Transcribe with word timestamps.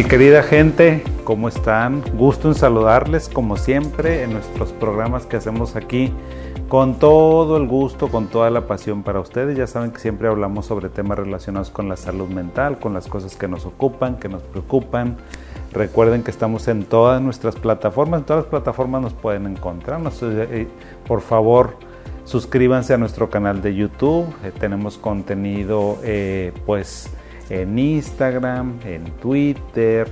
Mi 0.00 0.06
querida 0.08 0.42
gente, 0.42 1.04
¿cómo 1.24 1.46
están? 1.46 2.02
Gusto 2.16 2.48
en 2.48 2.54
saludarles 2.54 3.28
como 3.28 3.58
siempre 3.58 4.22
en 4.22 4.32
nuestros 4.32 4.72
programas 4.72 5.26
que 5.26 5.36
hacemos 5.36 5.76
aquí 5.76 6.10
con 6.70 6.98
todo 6.98 7.58
el 7.58 7.68
gusto, 7.68 8.08
con 8.08 8.28
toda 8.28 8.48
la 8.48 8.66
pasión 8.66 9.02
para 9.02 9.20
ustedes. 9.20 9.58
Ya 9.58 9.66
saben 9.66 9.90
que 9.90 9.98
siempre 9.98 10.28
hablamos 10.28 10.64
sobre 10.64 10.88
temas 10.88 11.18
relacionados 11.18 11.68
con 11.68 11.90
la 11.90 11.98
salud 11.98 12.30
mental, 12.30 12.78
con 12.78 12.94
las 12.94 13.08
cosas 13.08 13.36
que 13.36 13.46
nos 13.46 13.66
ocupan, 13.66 14.16
que 14.16 14.30
nos 14.30 14.40
preocupan. 14.40 15.18
Recuerden 15.70 16.22
que 16.22 16.30
estamos 16.30 16.66
en 16.68 16.84
todas 16.84 17.20
nuestras 17.20 17.56
plataformas, 17.56 18.20
en 18.20 18.24
todas 18.24 18.44
las 18.44 18.50
plataformas 18.50 19.02
nos 19.02 19.12
pueden 19.12 19.46
encontrar. 19.46 20.00
Eh, 20.22 20.66
por 21.06 21.20
favor, 21.20 21.76
suscríbanse 22.24 22.94
a 22.94 22.96
nuestro 22.96 23.28
canal 23.28 23.60
de 23.60 23.74
YouTube. 23.74 24.24
Eh, 24.44 24.50
tenemos 24.58 24.96
contenido 24.96 25.98
eh, 26.02 26.54
pues 26.64 27.10
en 27.50 27.78
Instagram, 27.78 28.78
en 28.84 29.04
Twitter, 29.20 30.08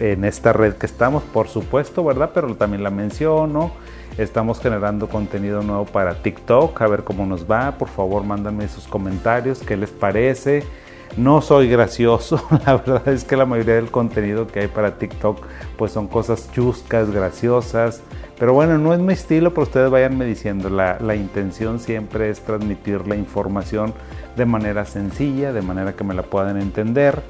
en, 0.00 0.24
esta 0.24 0.52
red 0.52 0.74
que 0.74 0.86
estamos, 0.86 1.22
por 1.22 1.48
supuesto, 1.48 2.04
¿verdad? 2.04 2.30
Pero 2.34 2.54
también 2.56 2.82
la 2.82 2.90
menciono. 2.90 3.72
Estamos 4.18 4.60
generando 4.60 5.08
contenido 5.08 5.62
nuevo 5.62 5.84
para 5.84 6.22
TikTok, 6.22 6.80
a 6.80 6.86
ver 6.86 7.04
cómo 7.04 7.26
nos 7.26 7.50
va. 7.50 7.72
Por 7.72 7.88
favor, 7.88 8.24
mándenme 8.24 8.66
sus 8.68 8.86
comentarios, 8.86 9.60
qué 9.60 9.76
les 9.76 9.90
parece. 9.90 10.64
No 11.16 11.40
soy 11.40 11.68
gracioso, 11.68 12.42
la 12.66 12.76
verdad 12.76 13.08
es 13.08 13.24
que 13.24 13.36
la 13.36 13.46
mayoría 13.46 13.74
del 13.74 13.90
contenido 13.90 14.46
que 14.46 14.60
hay 14.60 14.68
para 14.68 14.98
TikTok 14.98 15.38
pues 15.76 15.92
son 15.92 16.08
cosas 16.08 16.50
chuscas, 16.52 17.10
graciosas. 17.10 18.02
Pero 18.38 18.52
bueno, 18.52 18.76
no 18.76 18.92
es 18.92 19.00
mi 19.00 19.14
estilo, 19.14 19.50
pero 19.50 19.62
ustedes 19.62 19.90
vayanme 19.90 20.26
diciendo, 20.26 20.68
la, 20.68 20.98
la 21.00 21.14
intención 21.14 21.80
siempre 21.80 22.28
es 22.28 22.40
transmitir 22.40 23.06
la 23.08 23.16
información 23.16 23.94
de 24.36 24.44
manera 24.44 24.84
sencilla, 24.84 25.54
de 25.54 25.62
manera 25.62 25.94
que 25.94 26.04
me 26.04 26.12
la 26.12 26.22
puedan 26.22 26.60
entender 26.60 27.22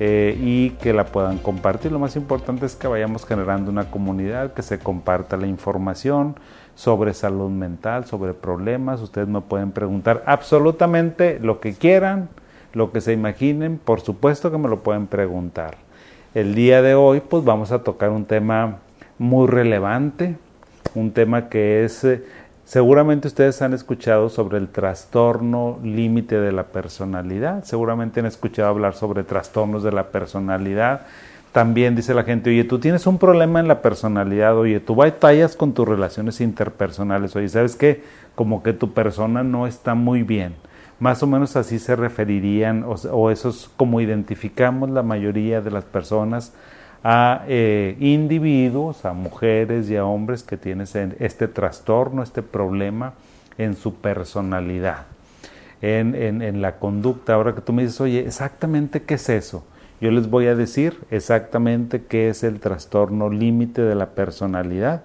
eh, 0.00 0.36
y 0.40 0.70
que 0.70 0.92
la 0.92 1.06
puedan 1.06 1.38
compartir. 1.38 1.92
Lo 1.92 1.98
más 1.98 2.16
importante 2.16 2.66
es 2.66 2.74
que 2.74 2.86
vayamos 2.86 3.26
generando 3.26 3.70
una 3.70 3.90
comunidad, 3.90 4.52
que 4.54 4.62
se 4.62 4.78
comparta 4.78 5.36
la 5.36 5.46
información 5.46 6.36
sobre 6.74 7.14
salud 7.14 7.50
mental, 7.50 8.04
sobre 8.06 8.34
problemas. 8.34 9.00
Ustedes 9.00 9.28
me 9.28 9.40
pueden 9.40 9.72
preguntar 9.72 10.22
absolutamente 10.26 11.38
lo 11.40 11.60
que 11.60 11.74
quieran, 11.74 12.28
lo 12.72 12.92
que 12.92 13.00
se 13.00 13.12
imaginen, 13.12 13.78
por 13.78 14.00
supuesto 14.00 14.50
que 14.50 14.58
me 14.58 14.68
lo 14.68 14.82
pueden 14.82 15.06
preguntar. 15.06 15.76
El 16.34 16.54
día 16.54 16.82
de 16.82 16.94
hoy 16.94 17.20
pues 17.20 17.44
vamos 17.44 17.72
a 17.72 17.82
tocar 17.82 18.10
un 18.10 18.26
tema 18.26 18.78
muy 19.18 19.46
relevante, 19.46 20.36
un 20.94 21.12
tema 21.12 21.48
que 21.48 21.84
es 21.84 22.04
eh, 22.04 22.22
Seguramente 22.66 23.28
ustedes 23.28 23.62
han 23.62 23.74
escuchado 23.74 24.28
sobre 24.28 24.58
el 24.58 24.66
trastorno 24.66 25.78
límite 25.84 26.40
de 26.40 26.50
la 26.50 26.64
personalidad, 26.64 27.62
seguramente 27.62 28.18
han 28.18 28.26
escuchado 28.26 28.70
hablar 28.70 28.94
sobre 28.94 29.22
trastornos 29.22 29.84
de 29.84 29.92
la 29.92 30.08
personalidad. 30.08 31.02
También 31.52 31.94
dice 31.94 32.12
la 32.12 32.24
gente, 32.24 32.50
oye, 32.50 32.64
tú 32.64 32.80
tienes 32.80 33.06
un 33.06 33.18
problema 33.18 33.60
en 33.60 33.68
la 33.68 33.82
personalidad, 33.82 34.58
oye, 34.58 34.80
tú 34.80 34.96
batallas 34.96 35.54
con 35.54 35.74
tus 35.74 35.86
relaciones 35.86 36.40
interpersonales, 36.40 37.36
oye, 37.36 37.48
¿sabes 37.48 37.76
qué? 37.76 38.02
Como 38.34 38.64
que 38.64 38.72
tu 38.72 38.92
persona 38.92 39.44
no 39.44 39.68
está 39.68 39.94
muy 39.94 40.24
bien. 40.24 40.56
Más 40.98 41.22
o 41.22 41.28
menos 41.28 41.54
así 41.54 41.78
se 41.78 41.94
referirían, 41.94 42.82
o, 42.82 42.94
o 43.12 43.30
eso 43.30 43.50
es 43.50 43.70
como 43.76 44.00
identificamos 44.00 44.90
la 44.90 45.04
mayoría 45.04 45.60
de 45.60 45.70
las 45.70 45.84
personas 45.84 46.52
a 47.08 47.44
eh, 47.46 47.96
individuos, 48.00 49.04
a 49.04 49.12
mujeres 49.12 49.88
y 49.88 49.94
a 49.94 50.04
hombres 50.04 50.42
que 50.42 50.56
tienen 50.56 50.88
este 51.20 51.46
trastorno, 51.46 52.20
este 52.20 52.42
problema 52.42 53.12
en 53.58 53.76
su 53.76 53.94
personalidad, 53.94 55.06
en, 55.82 56.16
en, 56.16 56.60
la 56.60 56.80
conducta. 56.80 57.34
Ahora 57.34 57.54
que 57.54 57.60
tú 57.60 57.72
me 57.72 57.84
dices, 57.84 58.00
oye, 58.00 58.26
exactamente 58.26 59.02
qué 59.02 59.14
es 59.14 59.28
eso, 59.28 59.64
yo 60.00 60.10
les 60.10 60.28
voy 60.28 60.48
a 60.48 60.56
decir 60.56 60.98
exactamente 61.12 62.02
qué 62.02 62.28
es 62.28 62.42
el 62.42 62.58
trastorno 62.58 63.30
límite 63.30 63.82
de 63.82 63.94
la 63.94 64.06
personalidad. 64.06 65.02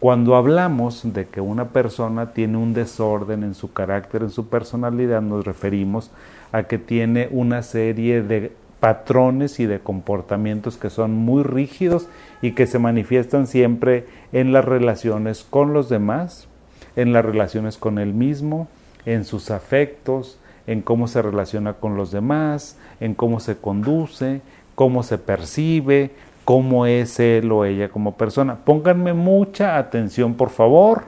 Cuando 0.00 0.36
hablamos 0.36 1.12
de 1.12 1.26
que 1.26 1.42
una 1.42 1.68
persona 1.68 2.32
tiene 2.32 2.56
un 2.56 2.72
desorden 2.72 3.42
en 3.42 3.54
su 3.54 3.70
carácter, 3.70 4.22
en 4.22 4.30
su 4.30 4.48
personalidad, 4.48 5.20
nos 5.20 5.44
referimos 5.44 6.10
a 6.52 6.62
que 6.62 6.78
tiene 6.78 7.28
una 7.30 7.62
serie 7.62 8.22
de 8.22 8.52
patrones 8.84 9.60
y 9.60 9.66
de 9.66 9.80
comportamientos 9.80 10.76
que 10.76 10.90
son 10.90 11.14
muy 11.14 11.42
rígidos 11.42 12.06
y 12.42 12.52
que 12.52 12.66
se 12.66 12.78
manifiestan 12.78 13.46
siempre 13.46 14.04
en 14.34 14.52
las 14.52 14.62
relaciones 14.62 15.46
con 15.48 15.72
los 15.72 15.88
demás, 15.88 16.48
en 16.94 17.14
las 17.14 17.24
relaciones 17.24 17.78
con 17.78 17.98
él 17.98 18.12
mismo, 18.12 18.68
en 19.06 19.24
sus 19.24 19.50
afectos, 19.50 20.38
en 20.66 20.82
cómo 20.82 21.08
se 21.08 21.22
relaciona 21.22 21.72
con 21.72 21.96
los 21.96 22.10
demás, 22.10 22.76
en 23.00 23.14
cómo 23.14 23.40
se 23.40 23.56
conduce, 23.56 24.42
cómo 24.74 25.02
se 25.02 25.16
percibe, 25.16 26.10
cómo 26.44 26.84
es 26.84 27.18
él 27.20 27.52
o 27.52 27.64
ella 27.64 27.88
como 27.88 28.18
persona. 28.18 28.56
Pónganme 28.66 29.14
mucha 29.14 29.78
atención, 29.78 30.34
por 30.34 30.50
favor, 30.50 31.04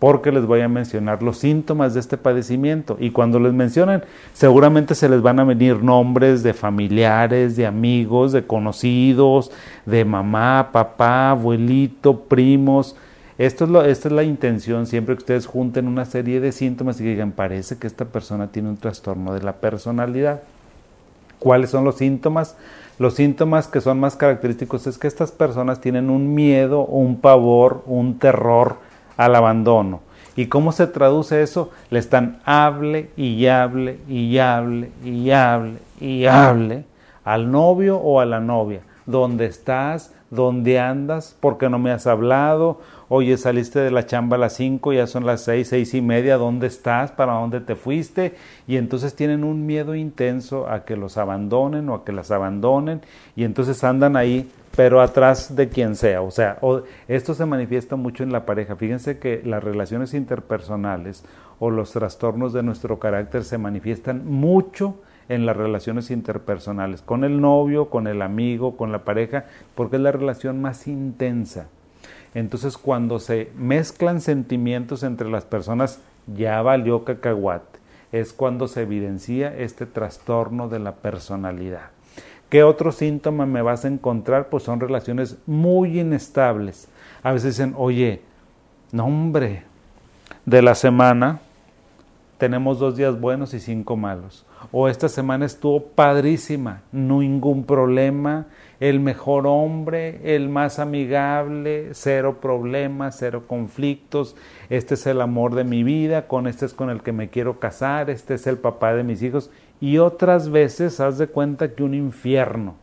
porque 0.00 0.32
les 0.32 0.46
voy 0.46 0.62
a 0.62 0.68
mencionar 0.68 1.22
los 1.22 1.38
síntomas 1.38 1.92
de 1.92 2.00
este 2.00 2.16
padecimiento. 2.16 2.96
Y 2.98 3.10
cuando 3.10 3.38
les 3.38 3.52
mencionen, 3.52 4.02
seguramente 4.32 4.94
se 4.94 5.10
les 5.10 5.20
van 5.20 5.38
a 5.38 5.44
venir 5.44 5.82
nombres 5.82 6.42
de 6.42 6.54
familiares, 6.54 7.54
de 7.54 7.66
amigos, 7.66 8.32
de 8.32 8.46
conocidos, 8.46 9.52
de 9.84 10.06
mamá, 10.06 10.70
papá, 10.72 11.32
abuelito, 11.32 12.18
primos. 12.18 12.96
Esto 13.36 13.82
es 13.82 13.88
esta 13.88 14.08
es 14.08 14.14
la 14.14 14.22
intención, 14.22 14.86
siempre 14.86 15.14
que 15.14 15.20
ustedes 15.20 15.46
junten 15.46 15.86
una 15.86 16.06
serie 16.06 16.40
de 16.40 16.52
síntomas 16.52 16.98
y 17.00 17.04
digan, 17.04 17.32
parece 17.32 17.76
que 17.76 17.86
esta 17.86 18.06
persona 18.06 18.48
tiene 18.48 18.70
un 18.70 18.78
trastorno 18.78 19.34
de 19.34 19.42
la 19.42 19.52
personalidad. 19.52 20.40
¿Cuáles 21.38 21.70
son 21.70 21.84
los 21.84 21.96
síntomas? 21.96 22.56
Los 22.98 23.14
síntomas 23.14 23.68
que 23.68 23.82
son 23.82 24.00
más 24.00 24.16
característicos 24.16 24.86
es 24.86 24.96
que 24.96 25.08
estas 25.08 25.30
personas 25.30 25.82
tienen 25.82 26.08
un 26.08 26.34
miedo, 26.34 26.84
un 26.86 27.18
pavor, 27.18 27.82
un 27.86 28.18
terror, 28.18 28.76
al 29.20 29.36
abandono. 29.36 30.00
¿Y 30.34 30.46
cómo 30.46 30.72
se 30.72 30.86
traduce 30.86 31.42
eso? 31.42 31.70
Le 31.90 31.98
están 31.98 32.40
hable 32.46 33.10
y 33.18 33.46
hable 33.48 33.98
y 34.08 34.38
hable 34.38 34.90
y 35.04 35.30
hable 35.30 35.78
y 36.00 36.24
hable 36.24 36.84
al 37.22 37.50
novio 37.50 37.98
o 37.98 38.20
a 38.20 38.24
la 38.24 38.40
novia. 38.40 38.80
¿Dónde 39.04 39.44
estás? 39.44 40.14
¿Dónde 40.30 40.78
andas? 40.78 41.36
¿Por 41.40 41.58
qué 41.58 41.68
no 41.68 41.78
me 41.78 41.90
has 41.90 42.06
hablado? 42.06 42.80
Oye, 43.08 43.36
saliste 43.36 43.80
de 43.80 43.90
la 43.90 44.06
chamba 44.06 44.36
a 44.36 44.40
las 44.40 44.54
5, 44.54 44.92
ya 44.92 45.08
son 45.08 45.26
las 45.26 45.42
6, 45.42 45.68
seis 45.68 45.94
y 45.94 46.00
media, 46.00 46.36
¿dónde 46.36 46.68
estás? 46.68 47.10
¿Para 47.10 47.32
dónde 47.32 47.60
te 47.60 47.74
fuiste? 47.74 48.36
Y 48.68 48.76
entonces 48.76 49.16
tienen 49.16 49.42
un 49.42 49.66
miedo 49.66 49.96
intenso 49.96 50.68
a 50.68 50.84
que 50.84 50.96
los 50.96 51.18
abandonen 51.18 51.88
o 51.88 51.94
a 51.94 52.04
que 52.04 52.12
las 52.12 52.30
abandonen 52.30 53.00
y 53.34 53.42
entonces 53.42 53.82
andan 53.82 54.16
ahí 54.16 54.48
pero 54.76 55.00
atrás 55.00 55.56
de 55.56 55.68
quien 55.68 55.96
sea. 55.96 56.22
O 56.22 56.30
sea, 56.30 56.58
esto 57.08 57.34
se 57.34 57.44
manifiesta 57.44 57.96
mucho 57.96 58.22
en 58.22 58.32
la 58.32 58.46
pareja. 58.46 58.76
Fíjense 58.76 59.18
que 59.18 59.42
las 59.44 59.62
relaciones 59.62 60.14
interpersonales 60.14 61.24
o 61.58 61.70
los 61.70 61.92
trastornos 61.92 62.52
de 62.52 62.62
nuestro 62.62 62.98
carácter 62.98 63.44
se 63.44 63.58
manifiestan 63.58 64.24
mucho 64.24 64.96
en 65.30 65.46
las 65.46 65.56
relaciones 65.56 66.10
interpersonales, 66.10 67.02
con 67.02 67.22
el 67.22 67.40
novio, 67.40 67.88
con 67.88 68.08
el 68.08 68.20
amigo, 68.20 68.76
con 68.76 68.90
la 68.90 69.04
pareja, 69.04 69.44
porque 69.76 69.94
es 69.96 70.02
la 70.02 70.10
relación 70.10 70.60
más 70.60 70.88
intensa. 70.88 71.68
Entonces, 72.34 72.76
cuando 72.76 73.20
se 73.20 73.52
mezclan 73.56 74.20
sentimientos 74.20 75.04
entre 75.04 75.30
las 75.30 75.44
personas, 75.44 76.00
ya 76.26 76.60
valió 76.62 77.04
cacahuate. 77.04 77.78
Es 78.10 78.32
cuando 78.32 78.66
se 78.66 78.82
evidencia 78.82 79.56
este 79.56 79.86
trastorno 79.86 80.68
de 80.68 80.80
la 80.80 80.96
personalidad. 80.96 81.90
¿Qué 82.48 82.64
otro 82.64 82.90
síntoma 82.90 83.46
me 83.46 83.62
vas 83.62 83.84
a 83.84 83.88
encontrar? 83.88 84.48
Pues 84.48 84.64
son 84.64 84.80
relaciones 84.80 85.38
muy 85.46 86.00
inestables. 86.00 86.88
A 87.22 87.30
veces 87.30 87.56
dicen, 87.56 87.74
oye, 87.78 88.20
no 88.90 89.06
hombre, 89.06 89.62
de 90.44 90.60
la 90.60 90.74
semana 90.74 91.38
tenemos 92.40 92.78
dos 92.78 92.96
días 92.96 93.20
buenos 93.20 93.52
y 93.52 93.60
cinco 93.60 93.98
malos. 93.98 94.46
O 94.72 94.88
esta 94.88 95.10
semana 95.10 95.44
estuvo 95.44 95.88
padrísima, 95.88 96.82
ningún 96.90 97.64
problema, 97.64 98.46
el 98.80 98.98
mejor 98.98 99.46
hombre, 99.46 100.34
el 100.34 100.48
más 100.48 100.78
amigable, 100.78 101.90
cero 101.92 102.38
problemas, 102.40 103.16
cero 103.18 103.44
conflictos, 103.46 104.36
este 104.70 104.94
es 104.94 105.06
el 105.06 105.20
amor 105.20 105.54
de 105.54 105.64
mi 105.64 105.84
vida, 105.84 106.26
con 106.28 106.46
este 106.46 106.64
es 106.64 106.72
con 106.72 106.88
el 106.88 107.02
que 107.02 107.12
me 107.12 107.28
quiero 107.28 107.60
casar, 107.60 108.08
este 108.08 108.34
es 108.34 108.46
el 108.46 108.56
papá 108.56 108.94
de 108.94 109.04
mis 109.04 109.22
hijos 109.22 109.50
y 109.78 109.98
otras 109.98 110.50
veces 110.50 110.98
haz 110.98 111.18
de 111.18 111.26
cuenta 111.26 111.74
que 111.74 111.82
un 111.82 111.92
infierno. 111.92 112.74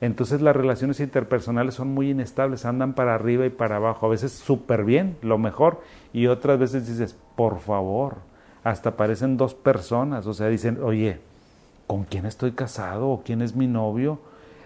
Entonces 0.00 0.42
las 0.42 0.56
relaciones 0.56 0.98
interpersonales 0.98 1.74
son 1.74 1.94
muy 1.94 2.10
inestables, 2.10 2.64
andan 2.64 2.94
para 2.94 3.14
arriba 3.14 3.46
y 3.46 3.50
para 3.50 3.76
abajo, 3.76 4.06
a 4.06 4.10
veces 4.10 4.32
súper 4.32 4.84
bien, 4.84 5.16
lo 5.22 5.38
mejor, 5.38 5.80
y 6.12 6.26
otras 6.26 6.58
veces 6.58 6.88
dices, 6.88 7.16
por 7.36 7.60
favor, 7.60 8.33
hasta 8.64 8.96
parecen 8.96 9.36
dos 9.36 9.54
personas, 9.54 10.26
o 10.26 10.34
sea, 10.34 10.48
dicen, 10.48 10.78
oye, 10.82 11.18
¿con 11.86 12.04
quién 12.04 12.26
estoy 12.26 12.52
casado? 12.52 13.10
¿O 13.10 13.22
quién 13.22 13.42
es 13.42 13.54
mi 13.54 13.66
novio? 13.66 14.18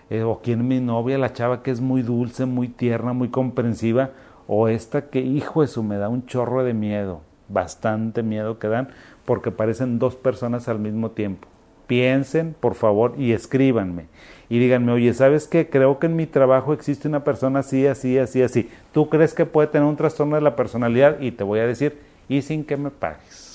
Eh, 0.08 0.22
¿O 0.22 0.40
quién 0.40 0.60
es 0.60 0.66
mi 0.66 0.80
novia? 0.80 1.18
La 1.18 1.32
chava 1.32 1.62
que 1.62 1.70
es 1.72 1.80
muy 1.80 2.02
dulce, 2.02 2.46
muy 2.46 2.68
tierna, 2.68 3.12
muy 3.12 3.28
comprensiva, 3.28 4.10
o 4.46 4.68
esta 4.68 5.10
que, 5.10 5.20
hijo 5.20 5.62
eso, 5.62 5.82
me 5.82 5.98
da 5.98 6.08
un 6.08 6.24
chorro 6.26 6.64
de 6.64 6.74
miedo, 6.74 7.20
bastante 7.48 8.22
miedo 8.22 8.58
que 8.58 8.68
dan, 8.68 8.88
porque 9.24 9.50
parecen 9.50 9.98
dos 9.98 10.14
personas 10.16 10.68
al 10.68 10.78
mismo 10.78 11.10
tiempo. 11.10 11.48
piensen, 11.86 12.54
por 12.60 12.74
favor, 12.74 13.14
y 13.18 13.32
escríbanme. 13.32 14.06
Y 14.50 14.58
díganme, 14.58 14.92
oye, 14.92 15.12
¿sabes 15.14 15.48
qué? 15.48 15.68
Creo 15.70 15.98
que 15.98 16.06
en 16.06 16.16
mi 16.16 16.26
trabajo 16.26 16.72
existe 16.74 17.08
una 17.08 17.24
persona 17.24 17.60
así, 17.60 17.86
así, 17.86 18.18
así, 18.18 18.42
así. 18.42 18.70
¿Tú 18.92 19.08
crees 19.08 19.34
que 19.34 19.46
puede 19.46 19.68
tener 19.68 19.88
un 19.88 19.96
trastorno 19.96 20.36
de 20.36 20.42
la 20.42 20.54
personalidad? 20.56 21.18
Y 21.20 21.32
te 21.32 21.44
voy 21.44 21.60
a 21.60 21.66
decir, 21.66 21.98
y 22.28 22.42
sin 22.42 22.64
que 22.64 22.76
me 22.76 22.90
pagues. 22.90 23.47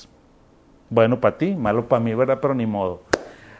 Bueno 0.90 1.20
para 1.20 1.38
ti, 1.38 1.54
malo 1.54 1.88
para 1.88 2.00
mí, 2.02 2.14
¿verdad? 2.14 2.38
Pero 2.40 2.54
ni 2.54 2.66
modo. 2.66 3.02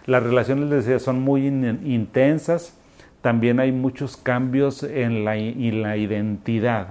Las 0.07 0.23
relaciones, 0.23 0.69
les 0.69 0.85
decía, 0.85 0.99
son 0.99 1.21
muy 1.21 1.47
intensas. 1.47 2.77
También 3.23 3.59
hay 3.59 3.73
muchos 3.73 4.17
cambios 4.17 4.83
en 4.83 5.25
la, 5.25 5.37
en 5.37 5.83
la 5.83 5.97
identidad. 5.97 6.89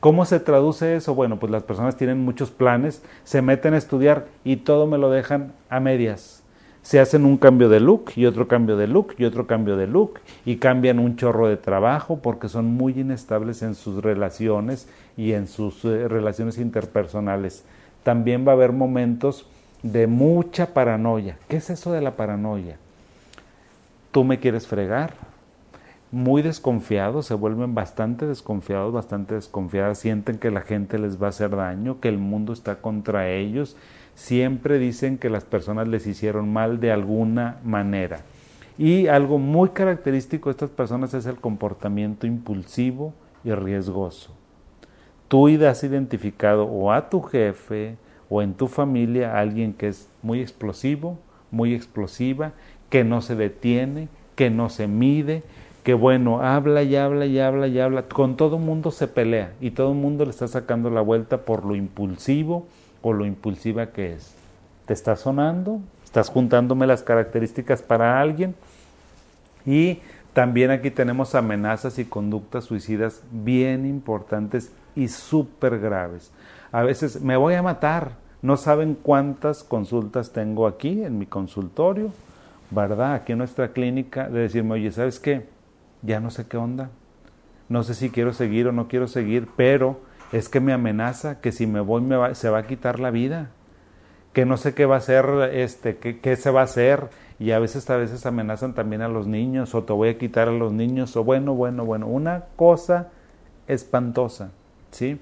¿Cómo 0.00 0.24
se 0.24 0.40
traduce 0.40 0.96
eso? 0.96 1.14
Bueno, 1.14 1.38
pues 1.38 1.52
las 1.52 1.62
personas 1.62 1.96
tienen 1.96 2.24
muchos 2.24 2.50
planes, 2.50 3.04
se 3.22 3.40
meten 3.40 3.74
a 3.74 3.78
estudiar 3.78 4.26
y 4.42 4.56
todo 4.56 4.88
me 4.88 4.98
lo 4.98 5.10
dejan 5.10 5.52
a 5.68 5.78
medias. 5.78 6.42
Se 6.82 6.98
hacen 6.98 7.24
un 7.24 7.36
cambio 7.36 7.68
de 7.68 7.78
look 7.78 8.10
y 8.16 8.26
otro 8.26 8.48
cambio 8.48 8.76
de 8.76 8.88
look 8.88 9.14
y 9.16 9.26
otro 9.26 9.46
cambio 9.46 9.76
de 9.76 9.86
look 9.86 10.18
y 10.44 10.56
cambian 10.56 10.98
un 10.98 11.14
chorro 11.14 11.46
de 11.46 11.56
trabajo 11.56 12.18
porque 12.20 12.48
son 12.48 12.64
muy 12.66 12.98
inestables 12.98 13.62
en 13.62 13.76
sus 13.76 14.02
relaciones 14.02 14.88
y 15.16 15.34
en 15.34 15.46
sus 15.46 15.84
eh, 15.84 16.08
relaciones 16.08 16.58
interpersonales. 16.58 17.64
También 18.02 18.46
va 18.46 18.52
a 18.52 18.54
haber 18.54 18.72
momentos 18.72 19.46
de 19.82 20.06
mucha 20.06 20.74
paranoia. 20.74 21.38
¿Qué 21.48 21.56
es 21.56 21.70
eso 21.70 21.92
de 21.92 22.00
la 22.00 22.16
paranoia? 22.16 22.76
Tú 24.10 24.24
me 24.24 24.38
quieres 24.38 24.66
fregar, 24.66 25.14
muy 26.10 26.42
desconfiados, 26.42 27.26
se 27.26 27.34
vuelven 27.34 27.74
bastante 27.74 28.26
desconfiados, 28.26 28.92
bastante 28.92 29.34
desconfiadas, 29.34 29.98
sienten 29.98 30.38
que 30.38 30.50
la 30.50 30.60
gente 30.60 30.98
les 30.98 31.20
va 31.20 31.26
a 31.26 31.30
hacer 31.30 31.56
daño, 31.56 32.00
que 32.00 32.10
el 32.10 32.18
mundo 32.18 32.52
está 32.52 32.76
contra 32.76 33.30
ellos, 33.30 33.76
siempre 34.14 34.78
dicen 34.78 35.16
que 35.16 35.30
las 35.30 35.44
personas 35.44 35.88
les 35.88 36.06
hicieron 36.06 36.52
mal 36.52 36.80
de 36.80 36.92
alguna 36.92 37.56
manera. 37.64 38.20
Y 38.76 39.06
algo 39.06 39.38
muy 39.38 39.70
característico 39.70 40.50
de 40.50 40.52
estas 40.52 40.70
personas 40.70 41.14
es 41.14 41.24
el 41.24 41.36
comportamiento 41.36 42.26
impulsivo 42.26 43.14
y 43.42 43.52
riesgoso. 43.52 44.41
Tú 45.32 45.46
has 45.66 45.82
identificado 45.82 46.66
o 46.66 46.92
a 46.92 47.08
tu 47.08 47.22
jefe 47.22 47.96
o 48.28 48.42
en 48.42 48.52
tu 48.52 48.68
familia 48.68 49.32
a 49.32 49.40
alguien 49.40 49.72
que 49.72 49.88
es 49.88 50.10
muy 50.20 50.42
explosivo, 50.42 51.16
muy 51.50 51.72
explosiva, 51.72 52.52
que 52.90 53.02
no 53.02 53.22
se 53.22 53.34
detiene, 53.34 54.08
que 54.36 54.50
no 54.50 54.68
se 54.68 54.88
mide, 54.88 55.42
que 55.84 55.94
bueno, 55.94 56.42
habla 56.42 56.82
y 56.82 56.96
habla 56.96 57.24
y 57.24 57.38
habla 57.38 57.66
y 57.66 57.80
habla, 57.80 58.02
con 58.02 58.36
todo 58.36 58.58
mundo 58.58 58.90
se 58.90 59.08
pelea 59.08 59.54
y 59.58 59.70
todo 59.70 59.92
el 59.92 59.98
mundo 59.98 60.26
le 60.26 60.32
está 60.32 60.48
sacando 60.48 60.90
la 60.90 61.00
vuelta 61.00 61.46
por 61.46 61.64
lo 61.64 61.76
impulsivo 61.76 62.66
o 63.00 63.14
lo 63.14 63.24
impulsiva 63.24 63.86
que 63.86 64.12
es. 64.12 64.34
¿Te 64.84 64.92
está 64.92 65.16
sonando? 65.16 65.80
¿Estás 66.04 66.28
juntándome 66.28 66.86
las 66.86 67.02
características 67.02 67.80
para 67.80 68.20
alguien? 68.20 68.54
Y 69.64 70.00
también 70.34 70.70
aquí 70.70 70.90
tenemos 70.90 71.34
amenazas 71.34 71.98
y 71.98 72.04
conductas 72.04 72.64
suicidas 72.64 73.22
bien 73.30 73.86
importantes 73.86 74.72
y 74.94 75.08
súper 75.08 75.78
graves. 75.78 76.32
A 76.70 76.82
veces 76.82 77.20
me 77.22 77.36
voy 77.36 77.54
a 77.54 77.62
matar. 77.62 78.12
No 78.42 78.56
saben 78.56 78.96
cuántas 79.00 79.62
consultas 79.62 80.32
tengo 80.32 80.66
aquí 80.66 81.04
en 81.04 81.18
mi 81.18 81.26
consultorio, 81.26 82.12
¿verdad? 82.70 83.14
Aquí 83.14 83.32
en 83.32 83.38
nuestra 83.38 83.68
clínica, 83.68 84.28
de 84.28 84.40
decirme, 84.40 84.74
oye, 84.74 84.90
¿sabes 84.90 85.20
qué? 85.20 85.46
ya 86.02 86.20
no 86.20 86.30
sé 86.30 86.46
qué 86.46 86.56
onda. 86.56 86.90
No 87.68 87.82
sé 87.84 87.94
si 87.94 88.10
quiero 88.10 88.32
seguir 88.32 88.66
o 88.68 88.72
no 88.72 88.88
quiero 88.88 89.08
seguir, 89.08 89.48
pero 89.56 90.00
es 90.32 90.48
que 90.48 90.60
me 90.60 90.72
amenaza 90.72 91.40
que 91.40 91.52
si 91.52 91.66
me 91.66 91.80
voy 91.80 92.02
me 92.02 92.34
se 92.34 92.50
va 92.50 92.58
a 92.58 92.66
quitar 92.66 93.00
la 93.00 93.10
vida. 93.10 93.50
Que 94.32 94.44
no 94.44 94.56
sé 94.56 94.74
qué 94.74 94.86
va 94.86 94.96
a 94.96 94.98
hacer, 94.98 95.26
este, 95.52 95.96
qué, 95.96 96.18
qué 96.20 96.36
se 96.36 96.50
va 96.50 96.60
a 96.60 96.64
hacer. 96.64 97.08
Y 97.38 97.52
a 97.52 97.58
veces, 97.58 97.88
a 97.90 97.96
veces 97.96 98.24
amenazan 98.26 98.74
también 98.74 99.02
a 99.02 99.08
los 99.08 99.26
niños, 99.26 99.74
o 99.74 99.84
te 99.84 99.92
voy 99.92 100.10
a 100.10 100.18
quitar 100.18 100.48
a 100.48 100.52
los 100.52 100.72
niños, 100.72 101.16
o 101.16 101.24
bueno, 101.24 101.54
bueno, 101.54 101.84
bueno. 101.84 102.06
Una 102.06 102.44
cosa 102.56 103.10
espantosa, 103.66 104.52
¿sí? 104.92 105.18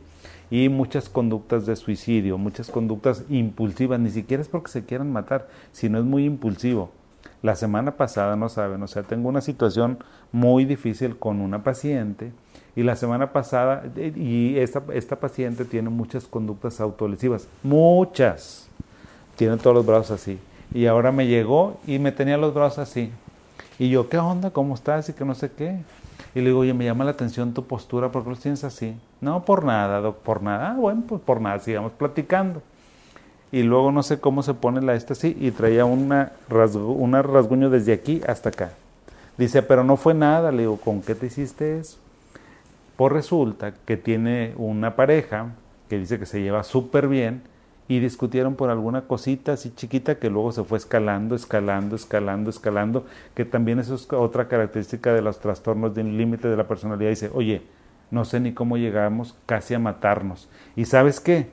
y 0.50 0.68
muchas 0.68 1.08
conductas 1.08 1.64
de 1.64 1.76
suicidio, 1.76 2.36
muchas 2.36 2.70
conductas 2.70 3.24
impulsivas, 3.28 4.00
ni 4.00 4.10
siquiera 4.10 4.42
es 4.42 4.48
porque 4.48 4.70
se 4.70 4.84
quieran 4.84 5.12
matar, 5.12 5.48
sino 5.72 5.98
es 5.98 6.04
muy 6.04 6.24
impulsivo. 6.24 6.90
La 7.42 7.54
semana 7.54 7.96
pasada, 7.96 8.36
no 8.36 8.48
saben, 8.48 8.82
o 8.82 8.86
sea, 8.88 9.04
tengo 9.04 9.28
una 9.28 9.40
situación 9.40 9.98
muy 10.32 10.64
difícil 10.64 11.16
con 11.16 11.40
una 11.40 11.62
paciente 11.62 12.32
y 12.76 12.82
la 12.82 12.96
semana 12.96 13.32
pasada, 13.32 13.84
y 13.96 14.58
esta, 14.58 14.82
esta 14.92 15.16
paciente 15.16 15.64
tiene 15.64 15.88
muchas 15.88 16.26
conductas 16.26 16.80
autolesivas, 16.80 17.48
muchas. 17.62 18.68
Tiene 19.36 19.56
todos 19.56 19.74
los 19.74 19.86
brazos 19.86 20.20
así. 20.20 20.38
Y 20.74 20.86
ahora 20.86 21.12
me 21.12 21.26
llegó 21.26 21.80
y 21.86 21.98
me 21.98 22.12
tenía 22.12 22.36
los 22.36 22.52
brazos 22.52 22.78
así. 22.80 23.10
Y 23.78 23.88
yo, 23.88 24.08
¿qué 24.08 24.18
onda? 24.18 24.50
¿Cómo 24.50 24.74
estás? 24.74 25.08
Y 25.08 25.14
que 25.14 25.24
no 25.24 25.34
sé 25.34 25.50
qué. 25.50 25.80
Y 26.34 26.40
le 26.40 26.46
digo, 26.46 26.60
oye, 26.60 26.74
me 26.74 26.84
llama 26.84 27.04
la 27.04 27.10
atención 27.10 27.54
tu 27.54 27.66
postura, 27.66 28.10
¿por 28.10 28.22
qué 28.22 28.30
los 28.30 28.40
tienes 28.40 28.62
así? 28.64 28.96
No, 29.20 29.44
por 29.44 29.64
nada, 29.64 30.00
doc, 30.00 30.18
por 30.18 30.42
nada. 30.42 30.70
Ah, 30.70 30.74
bueno, 30.74 31.02
pues 31.06 31.20
por 31.20 31.40
nada, 31.40 31.58
sigamos 31.58 31.92
platicando 31.92 32.62
y 33.52 33.62
luego 33.62 33.90
no 33.90 34.02
sé 34.02 34.20
cómo 34.20 34.42
se 34.42 34.54
pone 34.54 34.80
la 34.80 34.94
esta 34.94 35.12
así 35.12 35.36
y 35.40 35.50
traía 35.50 35.84
una, 35.84 36.32
una 36.74 37.22
rasguño 37.22 37.68
desde 37.68 37.92
aquí 37.92 38.22
hasta 38.26 38.50
acá. 38.50 38.72
Dice, 39.36 39.62
pero 39.62 39.82
no 39.82 39.96
fue 39.96 40.14
nada. 40.14 40.52
Le 40.52 40.62
digo, 40.62 40.76
¿con 40.76 41.02
qué 41.02 41.14
te 41.14 41.26
hiciste 41.26 41.78
eso? 41.78 41.98
Pues 42.96 43.12
resulta 43.12 43.72
que 43.84 43.96
tiene 43.96 44.54
una 44.56 44.94
pareja 44.94 45.48
que 45.88 45.98
dice 45.98 46.18
que 46.18 46.26
se 46.26 46.40
lleva 46.40 46.62
súper 46.62 47.08
bien 47.08 47.42
y 47.90 47.98
discutieron 47.98 48.54
por 48.54 48.70
alguna 48.70 49.02
cosita 49.08 49.54
así 49.54 49.72
chiquita 49.74 50.14
que 50.14 50.30
luego 50.30 50.52
se 50.52 50.62
fue 50.62 50.78
escalando, 50.78 51.34
escalando, 51.34 51.96
escalando, 51.96 52.48
escalando, 52.48 53.04
que 53.34 53.44
también 53.44 53.80
eso 53.80 53.96
es 53.96 54.06
otra 54.12 54.46
característica 54.46 55.12
de 55.12 55.22
los 55.22 55.40
trastornos 55.40 55.92
del 55.92 56.16
límite 56.16 56.46
de 56.46 56.56
la 56.56 56.68
personalidad. 56.68 57.10
Dice, 57.10 57.32
oye, 57.34 57.62
no 58.12 58.24
sé 58.24 58.38
ni 58.38 58.54
cómo 58.54 58.76
llegamos 58.76 59.34
casi 59.44 59.74
a 59.74 59.80
matarnos. 59.80 60.48
¿Y 60.76 60.84
sabes 60.84 61.18
qué? 61.18 61.48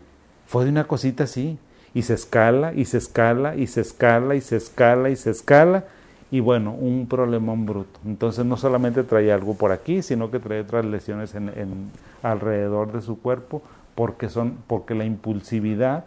Fue 0.45 0.63
de 0.63 0.69
una 0.69 0.83
cosita 0.83 1.23
así 1.23 1.57
y 1.95 2.03
se 2.03 2.13
escala 2.13 2.71
y 2.71 2.85
se 2.85 2.99
escala 2.99 3.55
y 3.55 3.65
se 3.65 3.81
escala 3.81 4.35
y 4.35 4.41
se 4.41 4.57
escala 4.57 5.09
y 5.09 5.15
se 5.15 5.31
escala 5.31 5.85
y 6.29 6.39
bueno, 6.39 6.71
un 6.71 7.07
problemón 7.07 7.65
bruto. 7.65 7.99
Entonces 8.05 8.45
no 8.45 8.57
solamente 8.57 9.01
trae 9.01 9.31
algo 9.31 9.55
por 9.55 9.71
aquí, 9.71 10.03
sino 10.03 10.29
que 10.29 10.37
trae 10.37 10.61
otras 10.61 10.85
lesiones 10.85 11.33
en, 11.33 11.89
alrededor 12.21 12.91
de 12.91 13.01
su 13.01 13.19
cuerpo 13.19 13.63
porque 13.95 14.29
son 14.29 14.59
porque 14.67 14.93
la 14.93 15.05
impulsividad 15.05 16.05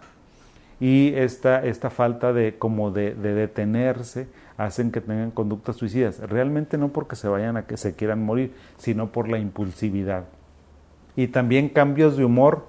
y 0.81 1.13
esta, 1.15 1.65
esta 1.65 1.91
falta 1.91 2.33
de 2.33 2.57
como 2.59 2.91
de, 2.91 3.15
de, 3.15 3.35
detenerse 3.35 4.29
hacen 4.57 4.91
que 4.91 5.03
tengan 5.03 5.31
conductas 5.31 5.77
suicidas. 5.77 6.19
Realmente 6.21 6.79
no 6.79 6.89
porque 6.89 7.17
se 7.17 7.29
vayan 7.29 7.59
a 7.59 7.67
que 7.67 7.77
se 7.77 7.95
quieran 7.95 8.25
morir, 8.25 8.55
sino 8.79 9.13
por 9.13 9.29
la 9.29 9.39
impulsividad. 9.39 10.25
Y 11.17 11.29
también 11.29 11.69
cambios 11.69 12.17
de 12.17 12.25
humor, 12.25 12.65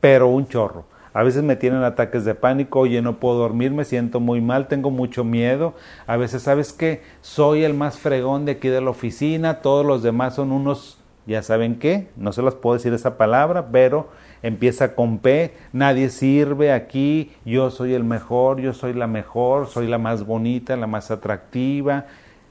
pero 0.00 0.28
un 0.28 0.48
chorro. 0.48 0.86
A 1.14 1.22
veces 1.22 1.42
me 1.42 1.56
tienen 1.56 1.82
ataques 1.82 2.24
de 2.24 2.34
pánico, 2.34 2.80
oye, 2.80 3.02
no 3.02 3.18
puedo 3.20 3.36
dormir, 3.36 3.70
me 3.70 3.84
siento 3.84 4.18
muy 4.18 4.40
mal, 4.40 4.66
tengo 4.66 4.90
mucho 4.90 5.24
miedo. 5.24 5.74
A 6.06 6.16
veces, 6.16 6.42
¿sabes 6.42 6.72
qué? 6.72 7.02
Soy 7.20 7.64
el 7.64 7.74
más 7.74 7.98
fregón 7.98 8.44
de 8.44 8.52
aquí 8.52 8.68
de 8.68 8.80
la 8.80 8.90
oficina, 8.90 9.60
todos 9.60 9.84
los 9.84 10.02
demás 10.02 10.34
son 10.34 10.52
unos, 10.52 10.98
ya 11.26 11.42
saben 11.42 11.78
qué, 11.78 12.08
no 12.16 12.32
se 12.32 12.40
los 12.40 12.54
puedo 12.54 12.74
decir 12.74 12.94
esa 12.94 13.18
palabra, 13.18 13.68
pero 13.70 14.08
empieza 14.42 14.94
con 14.94 15.18
P, 15.18 15.52
nadie 15.72 16.10
sirve 16.10 16.72
aquí, 16.72 17.32
yo 17.44 17.70
soy 17.70 17.94
el 17.94 18.04
mejor, 18.04 18.60
yo 18.60 18.72
soy 18.74 18.92
la 18.92 19.06
mejor, 19.06 19.68
soy 19.68 19.86
la 19.86 19.98
más 19.98 20.26
bonita, 20.26 20.76
la 20.76 20.86
más 20.86 21.10
atractiva. 21.10 22.06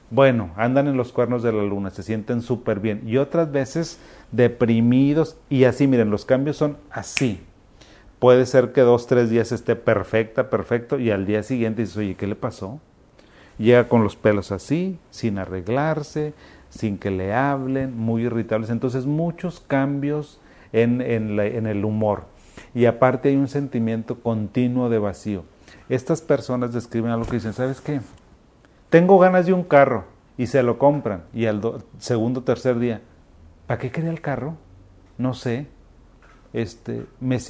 Bueno, 0.10 0.52
andan 0.58 0.88
en 0.88 0.98
los 0.98 1.12
cuernos 1.12 1.44
de 1.44 1.54
la 1.54 1.64
luna, 1.64 1.90
se 1.90 2.04
sienten 2.04 2.42
súper 2.42 2.80
bien. 2.80 3.02
Y 3.06 3.18
otras 3.18 3.52
veces 3.52 4.00
deprimidos 4.32 5.38
y 5.50 5.64
así, 5.64 5.88
miren, 5.88 6.10
los 6.10 6.26
cambios 6.26 6.58
son 6.58 6.78
así 6.90 7.42
Puede 8.22 8.46
ser 8.46 8.72
que 8.72 8.82
dos, 8.82 9.08
tres 9.08 9.32
días 9.32 9.52
esté 9.52 9.76
perfecta, 9.76 10.52
perfecto, 10.52 11.00
y 11.00 11.10
al 11.10 11.26
día 11.26 11.42
siguiente 11.42 11.82
dices, 11.82 11.98
oye, 11.98 12.14
¿qué 12.14 12.28
le 12.28 12.36
pasó? 12.36 12.80
Llega 13.58 13.88
con 13.88 14.04
los 14.04 14.16
pelos 14.16 14.52
así, 14.52 15.00
sin 15.10 15.40
arreglarse, 15.40 16.36
sin 16.70 17.00
que 17.00 17.10
le 17.10 17.34
hablen, 17.34 17.98
muy 17.98 18.26
irritables. 18.26 18.70
Entonces, 18.70 19.08
muchos 19.08 19.60
cambios 19.60 20.40
en, 20.74 21.02
en 21.02 21.68
el 21.68 21.86
humor. 21.86 22.26
Y 22.74 22.86
aparte 22.86 23.30
hay 23.30 23.36
un 23.36 23.48
sentimiento 23.48 24.20
continuo 24.20 24.90
de 24.90 25.00
vacío. 25.00 25.44
Estas 25.90 26.22
personas 26.22 26.74
describen 26.74 27.12
algo 27.12 27.26
que 27.26 27.38
dicen, 27.38 27.54
¿sabes 27.54 27.82
qué? 27.82 28.02
Tengo 28.90 29.20
ganas 29.20 29.46
de 29.46 29.54
un 29.54 29.64
carro 29.64 30.06
y 30.38 30.48
se 30.48 30.64
lo 30.64 30.78
compran. 30.78 31.24
Y 31.34 31.46
al 31.46 31.62
segundo, 32.00 32.44
tercer 32.44 32.80
día, 32.80 33.02
¿para 33.68 33.80
qué 33.80 33.92
quería 33.92 34.10
el 34.10 34.22
carro? 34.22 34.56
No 35.18 35.34
sé 35.34 35.68
este, 36.54 37.04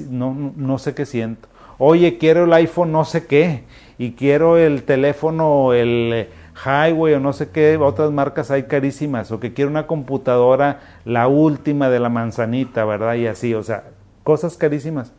no, 0.10 0.54
no 0.56 0.78
sé 0.78 0.94
qué 0.94 1.06
siento. 1.06 1.48
Oye, 1.78 2.18
quiero 2.18 2.44
el 2.46 2.54
iPhone 2.54 2.92
no 2.92 3.06
sé 3.06 3.26
qué, 3.26 3.64
y 3.98 4.12
quiero 4.12 4.58
el 4.58 4.84
teléfono, 4.84 5.74
el 5.74 6.28
Highway 6.56 7.14
o 7.14 7.20
no 7.20 7.34
sé 7.34 7.50
qué, 7.50 7.78
otras 7.78 8.12
marcas 8.12 8.52
hay 8.52 8.64
carísimas, 8.64 9.32
o 9.32 9.40
que 9.40 9.54
quiero 9.54 9.72
una 9.72 9.88
computadora, 9.88 10.80
la 11.06 11.28
última 11.28 11.90
de 11.90 12.00
la 12.00 12.10
manzanita, 12.10 12.86
¿verdad? 12.86 13.16
Y 13.16 13.28
así, 13.28 13.54
o 13.54 13.64
sea, 13.64 13.86
cosas 14.24 14.58
carísimas. 14.58 15.14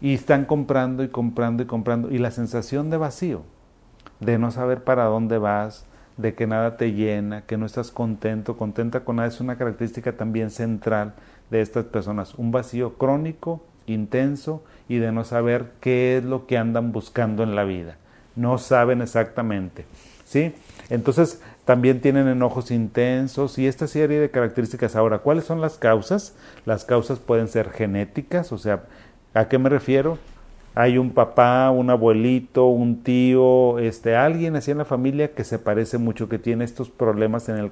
Y 0.00 0.14
están 0.14 0.44
comprando 0.44 1.04
y 1.04 1.08
comprando 1.08 1.62
y 1.62 1.66
comprando, 1.66 2.10
y 2.10 2.18
la 2.18 2.30
sensación 2.30 2.90
de 2.90 2.96
vacío, 2.96 3.42
de 4.20 4.38
no 4.38 4.50
saber 4.50 4.82
para 4.84 5.04
dónde 5.04 5.38
vas, 5.38 5.86
de 6.16 6.34
que 6.34 6.46
nada 6.46 6.76
te 6.76 6.92
llena, 6.92 7.42
que 7.42 7.56
no 7.56 7.66
estás 7.66 7.90
contento, 7.90 8.56
contenta 8.56 9.00
con 9.00 9.16
nada, 9.16 9.28
es 9.28 9.40
una 9.40 9.56
característica 9.56 10.12
también 10.12 10.50
central 10.50 11.14
de 11.50 11.60
estas 11.60 11.84
personas, 11.84 12.34
un 12.34 12.50
vacío 12.50 12.94
crónico, 12.94 13.62
intenso 13.86 14.62
y 14.88 14.98
de 14.98 15.12
no 15.12 15.24
saber 15.24 15.72
qué 15.80 16.18
es 16.18 16.24
lo 16.24 16.46
que 16.46 16.58
andan 16.58 16.92
buscando 16.92 17.42
en 17.42 17.54
la 17.54 17.64
vida. 17.64 17.96
No 18.36 18.58
saben 18.58 19.02
exactamente. 19.02 19.84
¿Sí? 20.24 20.54
Entonces, 20.88 21.40
también 21.64 22.00
tienen 22.00 22.26
enojos 22.26 22.70
intensos 22.70 23.58
y 23.58 23.66
esta 23.66 23.86
serie 23.86 24.18
de 24.18 24.30
características. 24.30 24.96
Ahora, 24.96 25.18
¿cuáles 25.18 25.44
son 25.44 25.60
las 25.60 25.78
causas? 25.78 26.34
Las 26.66 26.84
causas 26.84 27.18
pueden 27.18 27.48
ser 27.48 27.70
genéticas, 27.70 28.50
o 28.52 28.58
sea, 28.58 28.84
¿a 29.34 29.48
qué 29.48 29.58
me 29.58 29.68
refiero? 29.68 30.18
Hay 30.74 30.96
un 30.96 31.10
papá, 31.10 31.70
un 31.70 31.90
abuelito, 31.90 32.66
un 32.66 33.02
tío, 33.02 33.78
este, 33.78 34.16
alguien 34.16 34.56
así 34.56 34.70
en 34.70 34.78
la 34.78 34.84
familia 34.84 35.32
que 35.32 35.44
se 35.44 35.58
parece 35.58 35.98
mucho, 35.98 36.28
que 36.28 36.38
tiene 36.38 36.64
estos 36.64 36.88
problemas 36.88 37.48
en 37.48 37.58
el, 37.58 37.70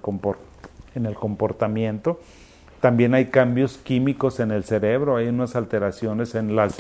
en 0.95 1.07
el 1.07 1.15
comportamiento. 1.15 2.21
También 2.81 3.15
hay 3.15 3.27
cambios 3.27 3.79
químicos 3.79 4.41
en 4.41 4.51
el 4.51 4.65
cerebro, 4.65 5.17
hay 5.17 5.29
unas 5.29 5.57
alteraciones 5.57 6.35
en, 6.35 6.57
las, 6.57 6.77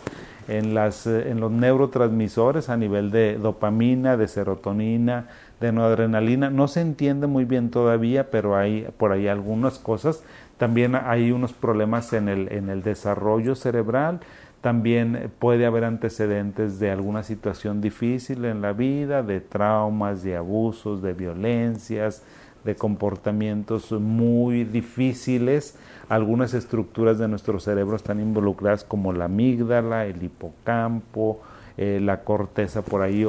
en, 0.51 0.75
las, 0.75 1.07
en 1.07 1.41
los 1.41 1.51
neurotransmisores 1.51 2.69
a 2.69 2.77
nivel 2.77 3.11
de 3.11 3.39
dopamina, 3.39 4.17
de 4.17 4.27
serotonina, 4.27 5.29
de 5.61 5.73
noradrenalina. 5.73 6.51
No 6.51 6.67
se 6.67 6.81
entiende 6.81 7.27
muy 7.27 7.45
bien 7.45 7.71
todavía, 7.71 8.31
pero 8.31 8.57
hay 8.57 8.89
por 8.99 9.13
ahí 9.13 9.29
algunas 9.29 9.79
cosas. 9.79 10.25
También 10.59 10.95
hay 10.97 11.31
unos 11.31 11.53
problemas 11.53 12.13
en 12.13 12.29
el, 12.29 12.53
en 12.53 12.69
el 12.69 12.83
desarrollo 12.83 13.55
cerebral. 13.55 14.21
También 14.61 15.31
puede 15.39 15.65
haber 15.65 15.85
antecedentes 15.85 16.81
de 16.81 16.91
alguna 16.91 17.23
situación 17.23 17.81
difícil 17.81 18.45
en 18.45 18.61
la 18.61 18.73
vida, 18.73 19.23
de 19.23 19.41
traumas, 19.41 20.23
de 20.23 20.37
abusos, 20.37 21.01
de 21.01 21.15
violencias, 21.15 22.25
de 22.65 22.75
comportamientos 22.75 23.93
muy 23.93 24.65
difíciles. 24.65 25.77
Algunas 26.09 26.55
estructuras 26.55 27.19
de 27.19 27.29
nuestro 27.29 27.61
cerebro 27.61 27.97
están 27.97 28.21
involucradas 28.21 28.85
como 28.85 29.13
la 29.13 29.27
amígdala, 29.27 30.07
el 30.07 30.23
hipocampo, 30.23 31.41
eh, 31.77 31.99
la 32.03 32.25
corteza 32.25 32.83
por 32.83 33.01
ahí 33.01 33.25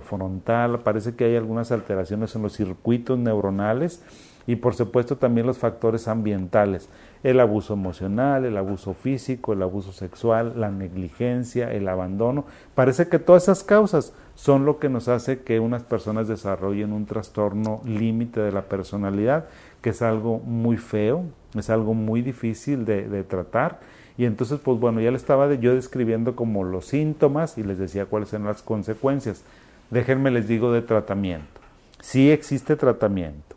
frontal, 0.00 0.80
parece 0.80 1.14
que 1.14 1.24
hay 1.24 1.36
algunas 1.36 1.70
alteraciones 1.70 2.34
en 2.34 2.42
los 2.42 2.54
circuitos 2.54 3.16
neuronales 3.16 4.02
y 4.46 4.56
por 4.56 4.74
supuesto 4.74 5.16
también 5.16 5.46
los 5.46 5.58
factores 5.58 6.08
ambientales, 6.08 6.88
el 7.22 7.40
abuso 7.40 7.74
emocional, 7.74 8.44
el 8.44 8.56
abuso 8.56 8.94
físico, 8.94 9.52
el 9.52 9.62
abuso 9.62 9.92
sexual, 9.92 10.54
la 10.56 10.70
negligencia, 10.70 11.72
el 11.72 11.88
abandono. 11.88 12.44
Parece 12.74 13.08
que 13.08 13.18
todas 13.18 13.44
esas 13.44 13.62
causas 13.62 14.12
son 14.34 14.64
lo 14.64 14.78
que 14.78 14.88
nos 14.88 15.08
hace 15.08 15.42
que 15.42 15.60
unas 15.60 15.82
personas 15.84 16.28
desarrollen 16.28 16.92
un 16.92 17.06
trastorno 17.06 17.80
límite 17.84 18.40
de 18.40 18.52
la 18.52 18.62
personalidad, 18.62 19.46
que 19.80 19.90
es 19.90 20.02
algo 20.02 20.38
muy 20.38 20.76
feo, 20.76 21.24
es 21.56 21.70
algo 21.70 21.94
muy 21.94 22.22
difícil 22.22 22.84
de 22.84 23.24
tratar 23.24 23.80
y 24.16 24.26
entonces, 24.26 24.60
pues 24.62 24.78
bueno, 24.78 25.00
ya 25.00 25.10
le 25.10 25.16
estaba 25.16 25.52
yo 25.54 25.74
describiendo 25.74 26.36
como 26.36 26.64
los 26.64 26.86
síntomas 26.86 27.56
y 27.56 27.62
les 27.62 27.78
decía 27.78 28.06
cuáles 28.06 28.32
eran 28.32 28.46
las 28.46 28.62
consecuencias. 28.62 29.42
Déjenme 29.90 30.30
les 30.30 30.48
digo 30.48 30.72
de 30.72 30.82
tratamiento. 30.82 31.60
Sí 32.00 32.30
existe 32.30 32.76
tratamiento. 32.76 33.56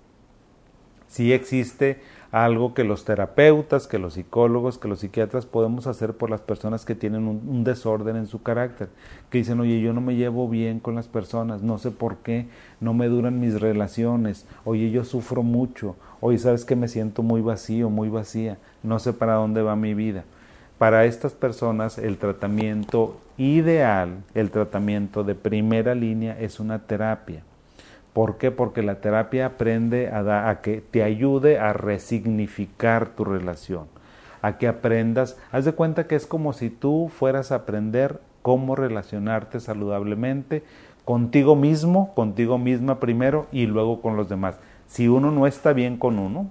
Sí 1.07 1.33
existe 1.33 1.99
algo 2.35 2.73
que 2.73 2.83
los 2.83 3.05
terapeutas, 3.05 3.87
que 3.87 3.97
los 3.97 4.15
psicólogos, 4.15 4.77
que 4.77 4.89
los 4.89 4.99
psiquiatras 4.99 5.45
podemos 5.45 5.87
hacer 5.87 6.15
por 6.15 6.29
las 6.29 6.41
personas 6.41 6.83
que 6.83 6.93
tienen 6.93 7.29
un, 7.29 7.63
desorden 7.63 8.17
en 8.17 8.27
su 8.27 8.43
carácter, 8.43 8.89
que 9.29 9.37
dicen, 9.37 9.61
oye, 9.61 9.79
yo 9.79 9.93
no 9.93 10.01
me 10.01 10.17
llevo 10.17 10.49
bien 10.49 10.81
con 10.81 10.95
las 10.95 11.07
personas, 11.07 11.61
no 11.61 11.77
sé 11.77 11.91
por 11.91 12.17
qué, 12.17 12.47
no 12.81 12.93
me 12.93 13.07
duran 13.07 13.39
mis 13.39 13.61
relaciones, 13.61 14.45
oye, 14.65 14.91
yo 14.91 15.05
sufro 15.05 15.43
mucho, 15.43 15.95
oye, 16.19 16.37
sabes 16.37 16.65
que 16.65 16.75
me 16.75 16.89
siento 16.89 17.23
muy 17.23 17.39
vacío, 17.39 17.89
muy 17.89 18.09
vacía, 18.09 18.57
no 18.83 18.99
sé 18.99 19.13
para 19.13 19.35
dónde 19.35 19.61
va 19.61 19.77
mi 19.77 19.93
vida. 19.93 20.25
Para 20.77 21.05
estas 21.05 21.31
personas 21.31 21.97
el 21.97 22.17
tratamiento 22.17 23.15
ideal, 23.37 24.25
el 24.33 24.51
tratamiento 24.51 25.23
de 25.23 25.35
primera 25.35 25.95
línea 25.95 26.37
es 26.37 26.59
una 26.59 26.79
terapia. 26.79 27.43
¿Por 28.15 28.37
qué? 28.37 28.49
Porque 28.49 28.81
la 28.81 29.01
terapia 29.01 29.45
aprende 29.45 30.07
a, 30.07 30.49
a, 30.49 30.61
que 30.61 30.79
te 30.79 31.03
ayude 31.03 31.59
a 31.59 31.73
resignificar 31.73 33.09
tu 33.09 33.25
relación, 33.25 33.87
a 34.41 34.57
que 34.57 34.69
aprendas, 34.69 35.37
haz 35.51 35.65
de 35.65 35.73
cuenta 35.73 36.07
que 36.07 36.15
es 36.15 36.25
como 36.25 36.53
si 36.53 36.69
tú 36.69 37.11
fueras 37.13 37.51
a 37.51 37.55
aprender 37.55 38.21
cómo 38.41 38.77
relacionarte 38.77 39.59
saludablemente 39.59 40.63
contigo 41.03 41.57
mismo, 41.57 42.13
contigo 42.15 42.57
misma 42.57 43.01
primero 43.01 43.47
y 43.51 43.65
luego 43.65 44.01
con 44.01 44.15
los 44.15 44.29
demás. 44.29 44.59
Si 44.87 45.09
uno 45.09 45.29
no 45.31 45.45
está 45.45 45.73
bien 45.73 45.97
con 45.97 46.17
uno, 46.17 46.49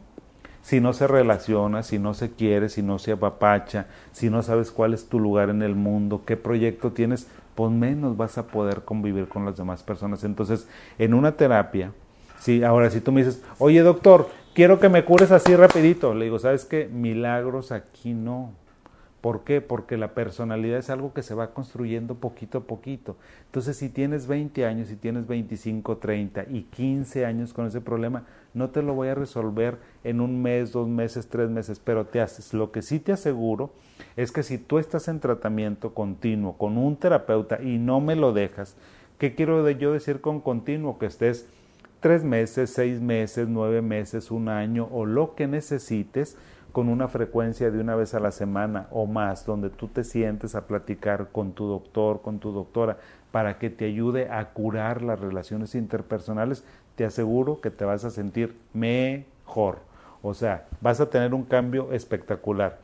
si 0.61 0.83
no 0.83 0.93
se 0.93 1.07
relaciona, 1.07 1.83
si 1.83 1.99
no 1.99 2.13
se 2.13 2.33
quiere, 2.33 2.69
si 2.69 2.83
no 2.83 2.99
se 2.99 3.13
apapacha, 3.13 3.87
si 4.13 4.29
no 4.29 4.43
sabes 4.43 4.71
cuál 4.71 4.93
es 4.93 5.09
tu 5.09 5.19
lugar 5.19 5.49
en 5.49 5.63
el 5.63 5.77
mundo, 5.77 6.25
qué 6.27 6.37
proyecto 6.37 6.93
tienes, 6.93 7.27
pues 7.55 7.71
menos 7.71 8.17
vas 8.17 8.39
a 8.39 8.47
poder 8.47 8.83
convivir 8.83 9.29
con 9.29 9.45
las 9.45 9.57
demás 9.57 9.83
personas. 9.83 10.25
Entonces, 10.25 10.69
en 10.99 11.15
una 11.15 11.37
terapia, 11.37 11.93
si 12.39 12.65
ahora 12.65 12.91
si 12.91 13.01
tú 13.01 13.13
me 13.13 13.25
dices, 13.25 13.43
oye 13.59 13.81
doctor, 13.81 14.29
quiero 14.55 14.81
que 14.81 14.89
me 14.89 15.05
cures 15.05 15.31
así 15.31 15.55
rapidito, 15.57 16.15
le 16.15 16.27
digo, 16.27 16.39
¿sabes 16.39 16.65
qué? 16.65 16.89
Milagros 16.93 17.73
aquí 17.73 18.15
no. 18.15 18.53
¿Por 19.25 19.43
qué? 19.43 19.63
Porque 19.63 19.97
la 19.97 20.13
personalidad 20.13 20.79
es 20.79 20.91
algo 20.91 21.15
que 21.15 21.23
se 21.23 21.35
va 21.35 21.55
construyendo 21.55 22.17
poquito 22.17 22.59
a 22.59 22.65
poquito. 22.65 23.17
Entonces, 23.47 23.75
si 23.79 23.89
tienes 23.89 24.27
20 24.27 24.67
años, 24.67 24.89
si 24.89 24.97
tienes 24.97 25.27
25, 25.27 25.97
30 25.97 26.45
y 26.51 26.65
15 26.65 27.25
años 27.25 27.55
con 27.55 27.65
ese 27.65 27.81
problema, 27.81 28.25
no 28.53 28.69
te 28.69 28.83
lo 28.83 28.93
voy 28.93 29.09
a 29.09 29.15
resolver 29.15 29.79
en 30.05 30.21
un 30.21 30.43
mes, 30.43 30.73
dos 30.73 30.89
meses, 30.89 31.29
tres 31.29 31.49
meses, 31.49 31.81
pero 31.83 32.05
te 32.05 32.21
haces. 32.21 32.53
Lo 32.53 32.71
que 32.71 32.83
sí 32.83 33.01
te 33.01 33.13
aseguro 33.13 33.71
es 34.15 34.31
que 34.31 34.43
si 34.43 34.59
tú 34.59 34.77
estás 34.77 35.09
en 35.09 35.21
tratamiento 35.21 35.95
continuo 35.95 36.59
con 36.59 36.77
un 36.77 36.97
terapeuta 36.97 37.63
y 37.63 37.79
no 37.79 38.03
me 38.03 38.17
lo 38.17 38.35
dejas, 38.35 38.77
¿qué 39.17 39.35
quiero 39.35 39.71
yo 39.71 39.95
decir 39.95 40.21
con 40.21 40.43
continuo? 40.43 40.99
Que 40.99 41.07
estés 41.07 41.49
tres 42.01 42.25
meses, 42.25 42.69
seis 42.69 43.01
meses, 43.01 43.49
nueve 43.49 43.81
meses, 43.81 44.31
un 44.31 44.51
año 44.51 44.87
o 44.93 45.07
lo 45.07 45.35
que 45.35 45.47
necesites 45.47 46.37
con 46.75 46.89
una 46.89 47.07
frecuencia 47.07 47.71
de 47.71 47.79
una 47.79 47.95
vez 47.95 48.15
a 48.15 48.21
la 48.21 48.33
semana 48.33 48.89
o 48.91 49.07
más, 49.07 49.47
donde 49.47 49.71
tú 49.71 49.87
te 49.87 50.03
sientes 50.03 50.57
a 50.57 50.67
platicar 50.67 51.29
con 51.31 51.53
tu 51.53 51.69
doctor, 51.69 52.21
con 52.21 52.41
tu 52.41 52.51
doctora, 52.51 52.99
para 53.31 53.61
que 53.61 53.71
te 53.71 53.85
ayude 53.85 54.29
a 54.29 54.51
curar 54.51 55.01
las 55.01 55.21
relaciones 55.21 55.77
interpersonales, 55.77 56.65
te 56.97 57.05
aseguro 57.05 57.61
que 57.61 57.71
te 57.71 57.85
vas 57.85 58.05
a 58.05 58.11
sentir 58.11 58.57
mejor. 58.73 59.79
O 60.21 60.35
sea, 60.35 60.67
vas 60.81 61.01
a 61.01 61.09
tener 61.11 61.33
un 61.33 61.45
cambio 61.45 61.93
espectacular. 61.93 62.81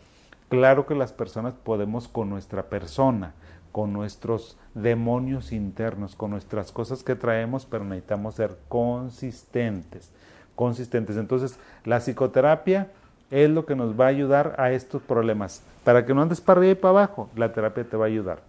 Claro 0.49 0.87
que 0.87 0.95
las 0.95 1.13
personas 1.13 1.55
podemos 1.55 2.07
con 2.07 2.31
nuestra 2.31 2.71
persona, 2.71 3.35
con 3.73 3.93
nuestros 3.93 4.57
demonios 4.73 5.51
internos, 5.51 6.15
con 6.15 6.31
nuestras 6.31 6.71
cosas 6.71 7.03
que 7.03 7.17
traemos, 7.17 7.67
pero 7.67 7.83
necesitamos 7.85 8.37
ser 8.37 8.57
consistentes, 8.69 10.13
consistentes. 10.55 11.17
Entonces, 11.17 11.59
la 11.85 11.99
psicoterapia 11.99 12.87
es 13.31 13.49
lo 13.49 13.65
que 13.65 13.77
nos 13.77 13.99
va 13.99 14.07
a 14.07 14.09
ayudar 14.09 14.55
a 14.59 14.73
estos 14.73 15.03
problemas. 15.03 15.63
Para 15.85 16.05
que 16.05 16.15
no 16.15 16.23
andes 16.23 16.41
para 16.41 16.61
arriba 16.61 16.73
y 16.73 16.77
para 16.77 16.91
abajo, 16.91 17.31
la 17.37 17.53
terapia 17.53 17.85
te 17.85 17.97
va 17.97 18.05
a 18.05 18.09
ayudar. 18.09 18.43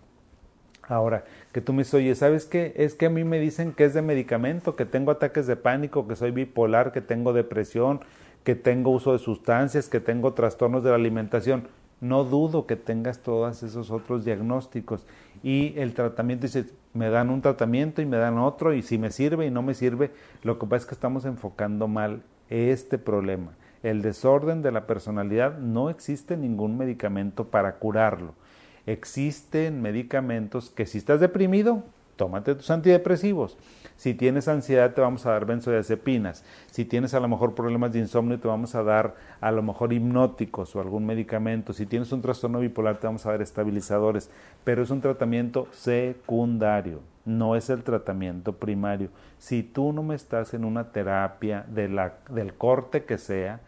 Ahora, 0.88 1.24
que 1.54 1.62
tú 1.62 1.72
me 1.72 1.80
dices, 1.80 1.94
oye, 1.94 2.16
¿sabes 2.16 2.46
qué? 2.46 2.74
Es 2.76 2.96
que 2.96 3.06
a 3.06 3.10
mí 3.10 3.24
me 3.24 3.40
dicen 3.40 3.72
que 3.72 3.86
es 3.86 3.94
de 3.94 4.02
medicamento, 4.02 4.76
que 4.76 4.86
tengo 4.86 5.12
ataques 5.12 5.48
de 5.48 5.56
pánico, 5.56 6.08
que 6.08 6.16
soy 6.16 6.32
bipolar, 6.32 6.92
que 6.92 7.02
tengo 7.02 7.32
depresión, 7.32 8.02
que 8.44 8.56
tengo 8.56 8.90
uso 8.90 9.14
de 9.14 9.20
sustancias, 9.20 9.88
que 9.88 10.00
tengo 10.00 10.34
trastornos 10.34 10.84
de 10.84 10.90
la 10.90 10.96
alimentación. 10.96 11.68
No 12.02 12.24
dudo 12.24 12.66
que 12.66 12.76
tengas 12.76 13.20
todos 13.20 13.62
esos 13.62 13.92
otros 13.92 14.26
diagnósticos. 14.26 15.06
Y 15.44 15.78
el 15.78 15.94
tratamiento 15.94 16.48
dice, 16.48 16.66
me 16.94 17.10
dan 17.10 17.30
un 17.30 17.42
tratamiento 17.42 18.02
y 18.02 18.06
me 18.06 18.18
dan 18.18 18.40
otro, 18.40 18.74
y 18.74 18.82
si 18.82 18.98
me 18.98 19.12
sirve 19.12 19.46
y 19.46 19.52
no 19.52 19.62
me 19.62 19.76
sirve, 19.76 20.12
lo 20.44 20.58
que 20.58 20.66
pasa 20.66 20.78
es 20.78 20.86
que 20.88 20.96
estamos 20.96 21.26
enfocando 21.26 21.88
mal 21.88 22.24
este 22.50 22.98
problema 22.98 23.52
el 23.84 24.02
desorden 24.02 24.62
de 24.62 24.72
la 24.72 24.86
personalidad 24.86 25.58
no 25.58 25.90
existe 25.90 26.38
ningún 26.38 26.78
medicamento 26.78 27.48
para 27.48 27.76
curarlo. 27.76 28.36
Existen 28.86 29.82
medicamentos 29.82 30.70
que 30.70 30.86
si 30.86 30.98
estás 30.98 31.20
deprimido, 31.20 31.84
tómate 32.16 32.54
tus 32.56 32.70
antidepresivos. 32.70 33.58
Si 33.96 34.14
tienes 34.14 34.48
ansiedad, 34.48 34.94
te 34.94 35.02
vamos 35.02 35.26
a 35.26 35.32
dar 35.32 35.46
benzodiazepinas. 35.46 36.44
Si 36.72 36.86
tienes 36.86 37.14
a 37.14 37.20
lo 37.20 37.28
mejor 37.28 37.56
problemas 37.56 37.92
de 37.92 38.00
insomnio, 38.00 38.40
te 38.40 38.48
vamos 38.48 38.76
a 38.76 38.84
dar 38.84 39.16
a 39.40 39.52
lo 39.52 39.62
mejor 39.62 39.94
hipnóticos 39.94 40.76
o 40.76 40.82
algún 40.82 41.06
medicamento. 41.06 41.74
Si 41.74 41.86
tienes 41.86 42.12
un 42.12 42.22
trastorno 42.22 42.60
bipolar, 42.60 43.00
te 43.00 43.08
vamos 43.08 43.26
a 43.26 43.32
dar 43.32 43.42
estabilizadores. 43.42 44.30
Pero 44.64 44.84
es 44.84 44.90
un 44.90 45.02
tratamiento 45.02 45.68
secundario, 45.72 47.02
no 47.26 47.56
es 47.56 47.70
el 47.70 47.84
tratamiento 47.84 48.54
primario. 48.54 49.10
Si 49.38 49.64
tú 49.64 49.94
no 49.94 50.04
me 50.04 50.16
estás 50.16 50.54
en 50.54 50.66
una 50.66 50.92
terapia 50.92 51.66
de 51.70 51.90
la, 51.90 52.16
del 52.30 52.54
corte 52.54 53.04
que 53.04 53.18
sea, 53.18 53.62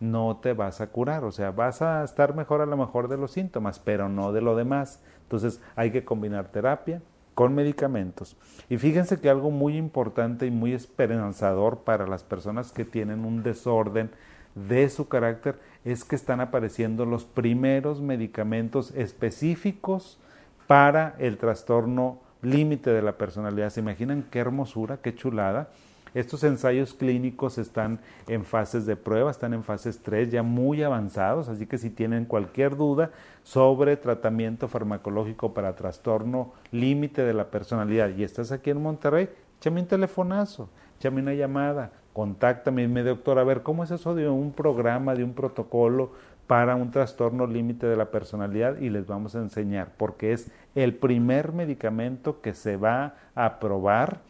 no 0.00 0.38
te 0.42 0.52
vas 0.52 0.80
a 0.80 0.88
curar, 0.88 1.24
o 1.24 1.32
sea, 1.32 1.50
vas 1.50 1.82
a 1.82 2.04
estar 2.04 2.34
mejor 2.34 2.60
a 2.60 2.66
lo 2.66 2.76
mejor 2.76 3.08
de 3.08 3.16
los 3.16 3.32
síntomas, 3.32 3.78
pero 3.78 4.08
no 4.08 4.32
de 4.32 4.40
lo 4.40 4.56
demás. 4.56 5.02
Entonces 5.22 5.60
hay 5.74 5.90
que 5.90 6.04
combinar 6.04 6.48
terapia 6.52 7.00
con 7.34 7.54
medicamentos. 7.54 8.36
Y 8.68 8.78
fíjense 8.78 9.20
que 9.20 9.28
algo 9.28 9.50
muy 9.50 9.76
importante 9.76 10.46
y 10.46 10.50
muy 10.50 10.72
esperanzador 10.72 11.78
para 11.78 12.06
las 12.06 12.22
personas 12.24 12.72
que 12.72 12.84
tienen 12.84 13.24
un 13.24 13.42
desorden 13.42 14.10
de 14.54 14.88
su 14.88 15.08
carácter 15.08 15.58
es 15.84 16.04
que 16.04 16.16
están 16.16 16.40
apareciendo 16.40 17.04
los 17.04 17.24
primeros 17.24 18.00
medicamentos 18.00 18.90
específicos 18.96 20.18
para 20.66 21.14
el 21.18 21.36
trastorno 21.36 22.20
límite 22.42 22.90
de 22.90 23.02
la 23.02 23.18
personalidad. 23.18 23.70
¿Se 23.70 23.80
imaginan 23.80 24.24
qué 24.30 24.38
hermosura, 24.38 24.98
qué 25.02 25.14
chulada? 25.14 25.68
Estos 26.16 26.44
ensayos 26.44 26.94
clínicos 26.94 27.58
están 27.58 28.00
en 28.26 28.46
fases 28.46 28.86
de 28.86 28.96
prueba, 28.96 29.30
están 29.30 29.52
en 29.52 29.62
fases 29.62 29.98
3 29.98 30.30
ya 30.30 30.42
muy 30.42 30.82
avanzados, 30.82 31.50
así 31.50 31.66
que 31.66 31.76
si 31.76 31.90
tienen 31.90 32.24
cualquier 32.24 32.74
duda 32.74 33.10
sobre 33.42 33.98
tratamiento 33.98 34.66
farmacológico 34.66 35.52
para 35.52 35.76
trastorno 35.76 36.54
límite 36.72 37.22
de 37.22 37.34
la 37.34 37.50
personalidad 37.50 38.16
y 38.16 38.24
estás 38.24 38.50
aquí 38.50 38.70
en 38.70 38.80
Monterrey, 38.80 39.28
échame 39.58 39.82
un 39.82 39.88
telefonazo, 39.88 40.70
échame 40.98 41.20
una 41.20 41.34
llamada, 41.34 41.92
contáctame, 42.14 42.88
mi 42.88 43.02
doctor, 43.02 43.38
a 43.38 43.44
ver, 43.44 43.62
¿cómo 43.62 43.84
es 43.84 43.90
eso 43.90 44.14
de 44.14 44.26
un 44.26 44.52
programa, 44.52 45.14
de 45.14 45.22
un 45.22 45.34
protocolo 45.34 46.12
para 46.46 46.76
un 46.76 46.90
trastorno 46.90 47.46
límite 47.46 47.86
de 47.86 47.96
la 47.96 48.10
personalidad? 48.10 48.78
Y 48.78 48.88
les 48.88 49.06
vamos 49.06 49.34
a 49.34 49.40
enseñar, 49.40 49.92
porque 49.98 50.32
es 50.32 50.50
el 50.74 50.94
primer 50.94 51.52
medicamento 51.52 52.40
que 52.40 52.54
se 52.54 52.78
va 52.78 53.16
a 53.34 53.58
probar 53.58 54.20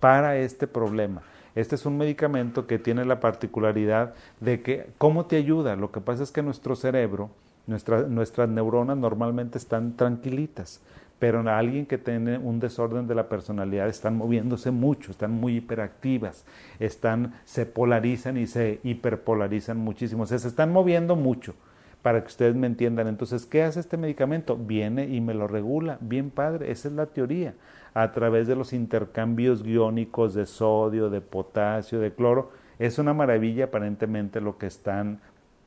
para 0.00 0.38
este 0.38 0.66
problema. 0.66 1.22
Este 1.54 1.74
es 1.74 1.84
un 1.84 1.98
medicamento 1.98 2.66
que 2.66 2.78
tiene 2.78 3.04
la 3.04 3.20
particularidad 3.20 4.14
de 4.40 4.62
que, 4.62 4.88
¿cómo 4.98 5.26
te 5.26 5.36
ayuda? 5.36 5.76
Lo 5.76 5.92
que 5.92 6.00
pasa 6.00 6.22
es 6.22 6.30
que 6.30 6.42
nuestro 6.42 6.76
cerebro, 6.76 7.30
nuestras 7.66 8.48
neuronas 8.48 8.96
normalmente 8.96 9.58
están 9.58 9.96
tranquilitas, 9.96 10.80
pero 11.18 11.40
alguien 11.50 11.86
que 11.86 11.98
tiene 11.98 12.38
un 12.38 12.60
desorden 12.60 13.06
de 13.06 13.14
la 13.14 13.28
personalidad 13.28 13.88
están 13.88 14.16
moviéndose 14.16 14.70
mucho, 14.70 15.10
están 15.10 15.32
muy 15.32 15.56
hiperactivas, 15.56 16.44
están, 16.78 17.34
se 17.44 17.66
polarizan 17.66 18.38
y 18.38 18.46
se 18.46 18.80
hiperpolarizan 18.84 19.76
muchísimo, 19.76 20.24
se 20.26 20.36
están 20.36 20.72
moviendo 20.72 21.16
mucho 21.16 21.54
para 22.00 22.22
que 22.22 22.28
ustedes 22.28 22.54
me 22.54 22.68
entiendan. 22.68 23.08
Entonces, 23.08 23.44
¿qué 23.44 23.62
hace 23.64 23.80
este 23.80 23.98
medicamento? 23.98 24.56
Viene 24.56 25.06
y 25.08 25.20
me 25.20 25.34
lo 25.34 25.46
regula. 25.46 25.98
Bien 26.00 26.30
padre, 26.30 26.70
esa 26.70 26.88
es 26.88 26.94
la 26.94 27.06
teoría 27.06 27.54
a 27.94 28.12
través 28.12 28.46
de 28.46 28.56
los 28.56 28.72
intercambios 28.72 29.62
guiónicos 29.62 30.34
de 30.34 30.46
sodio, 30.46 31.10
de 31.10 31.20
potasio, 31.20 32.00
de 32.00 32.12
cloro. 32.12 32.50
Es 32.78 32.98
una 32.98 33.14
maravilla 33.14 33.66
aparentemente 33.66 34.40
lo 34.40 34.58
que 34.58 34.66
están 34.66 35.20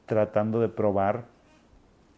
tratando 0.06 0.60
de 0.60 0.70
probar 0.70 1.26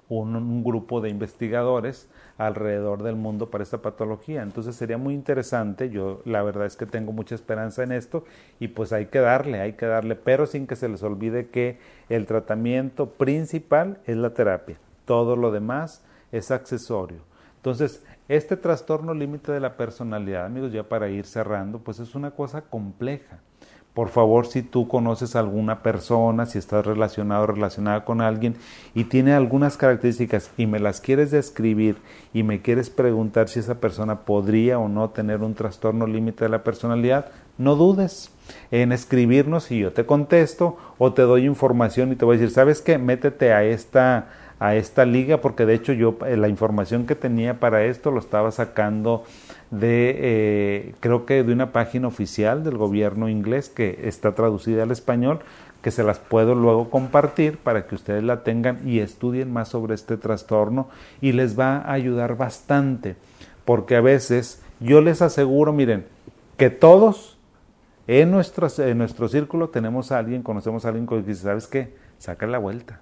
un, 0.09 0.63
grupo 0.63 1.01
de 1.01 1.09
investigadores 1.09 2.09
alrededor 2.37 3.03
del 3.03 3.15
mundo 3.15 3.49
para 3.49 3.63
esta 3.63 3.81
patología. 3.81 4.43
Entonces 4.43 4.75
sería 4.75 4.97
muy 4.97 5.13
interesante, 5.13 5.89
yo 5.89 6.21
la 6.25 6.43
verdad 6.43 6.65
es 6.65 6.75
que 6.75 6.85
tengo 6.85 7.11
mucha 7.11 7.35
esperanza 7.35 7.83
en 7.83 7.91
esto 7.91 8.25
y 8.59 8.69
pues 8.69 8.93
hay 8.93 9.07
que 9.07 9.19
darle, 9.19 9.61
hay 9.61 9.73
que 9.73 9.85
darle, 9.85 10.15
pero 10.15 10.45
sin 10.45 10.67
que 10.67 10.75
se 10.75 10.89
les 10.89 11.01
olvide 11.03 11.47
que 11.47 11.79
el 12.09 12.25
tratamiento 12.25 13.09
principal 13.09 13.99
es 14.05 14.17
la 14.17 14.33
terapia, 14.33 14.77
todo 15.05 15.35
lo 15.35 15.51
demás 15.51 16.03
es 16.31 16.51
accesorio. 16.51 17.19
Entonces, 17.57 18.03
este 18.27 18.57
trastorno 18.57 19.13
límite 19.13 19.51
de 19.51 19.59
la 19.59 19.77
personalidad, 19.77 20.45
amigos, 20.45 20.71
ya 20.71 20.83
para 20.83 21.09
ir 21.09 21.25
cerrando, 21.25 21.79
pues 21.79 21.99
es 21.99 22.15
una 22.15 22.31
cosa 22.31 22.61
compleja. 22.61 23.39
Por 23.93 24.09
favor, 24.09 24.45
si 24.45 24.61
tú 24.61 24.89
conoces 24.89 25.35
a 25.37 25.39
alguna 25.39 25.81
persona, 25.81 26.45
si 26.45 26.57
estás 26.57 26.85
relacionado 26.85 27.43
o 27.43 27.47
relacionada 27.47 28.03
con 28.03 28.19
alguien 28.19 28.57
y 28.93 29.05
tiene 29.05 29.33
algunas 29.33 29.77
características 29.77 30.51
y 30.57 30.67
me 30.67 30.81
las 30.81 30.99
quieres 30.99 31.31
describir 31.31 31.95
y 32.33 32.43
me 32.43 32.61
quieres 32.61 32.89
preguntar 32.89 33.47
si 33.47 33.59
esa 33.59 33.79
persona 33.79 34.25
podría 34.25 34.79
o 34.79 34.89
no 34.89 35.11
tener 35.11 35.41
un 35.43 35.53
trastorno 35.53 36.07
límite 36.07 36.43
de 36.43 36.49
la 36.49 36.61
personalidad, 36.61 37.31
no 37.57 37.77
dudes 37.77 38.34
en 38.71 38.91
escribirnos 38.91 39.71
y 39.71 39.79
yo 39.79 39.93
te 39.93 40.05
contesto 40.05 40.77
o 40.97 41.13
te 41.13 41.23
doy 41.23 41.45
información 41.45 42.11
y 42.11 42.15
te 42.15 42.25
voy 42.25 42.37
a 42.37 42.39
decir, 42.39 42.53
¿sabes 42.53 42.81
qué? 42.81 42.97
Métete 42.97 43.53
a 43.53 43.63
esta 43.63 44.27
a 44.59 44.75
esta 44.75 45.05
liga 45.05 45.41
porque 45.41 45.65
de 45.65 45.73
hecho 45.73 45.93
yo 45.93 46.17
eh, 46.25 46.37
la 46.37 46.47
información 46.47 47.05
que 47.05 47.15
tenía 47.15 47.59
para 47.59 47.83
esto 47.83 48.11
lo 48.11 48.19
estaba 48.19 48.51
sacando 48.51 49.23
de 49.71 50.15
eh, 50.17 50.95
creo 51.01 51.25
que 51.25 51.43
de 51.43 51.51
una 51.51 51.71
página 51.71 52.07
oficial 52.07 52.63
del 52.63 52.77
gobierno 52.77 53.27
inglés 53.27 53.69
que 53.69 53.99
está 54.03 54.33
traducida 54.33 54.83
al 54.83 54.91
español 54.91 55.39
que 55.81 55.91
se 55.91 56.03
las 56.03 56.19
puedo 56.19 56.55
luego 56.55 56.89
compartir 56.89 57.57
para 57.57 57.85
que 57.85 57.95
ustedes 57.95 58.23
la 58.23 58.43
tengan 58.43 58.87
y 58.87 58.99
estudien 58.99 59.51
más 59.51 59.69
sobre 59.69 59.93
este 59.93 60.15
trastorno 60.17 60.87
y 61.21 61.33
les 61.33 61.59
va 61.59 61.77
a 61.77 61.91
ayudar 61.91 62.37
bastante 62.37 63.17
porque 63.65 63.97
a 63.97 64.01
veces 64.01 64.61
yo 64.79 65.01
les 65.01 65.21
aseguro 65.21 65.73
miren 65.73 66.05
que 66.55 66.69
todos 66.69 67.34
en 68.07 68.31
nuestro, 68.31 68.67
en 68.77 68.97
nuestro 68.97 69.27
círculo 69.27 69.69
tenemos 69.69 70.11
a 70.11 70.19
alguien, 70.19 70.43
conocemos 70.43 70.85
a 70.85 70.89
alguien 70.89 71.07
que 71.07 71.21
dice, 71.21 71.43
¿sabes 71.43 71.67
qué? 71.67 71.95
Saca 72.17 72.47
la 72.47 72.57
vuelta 72.57 73.01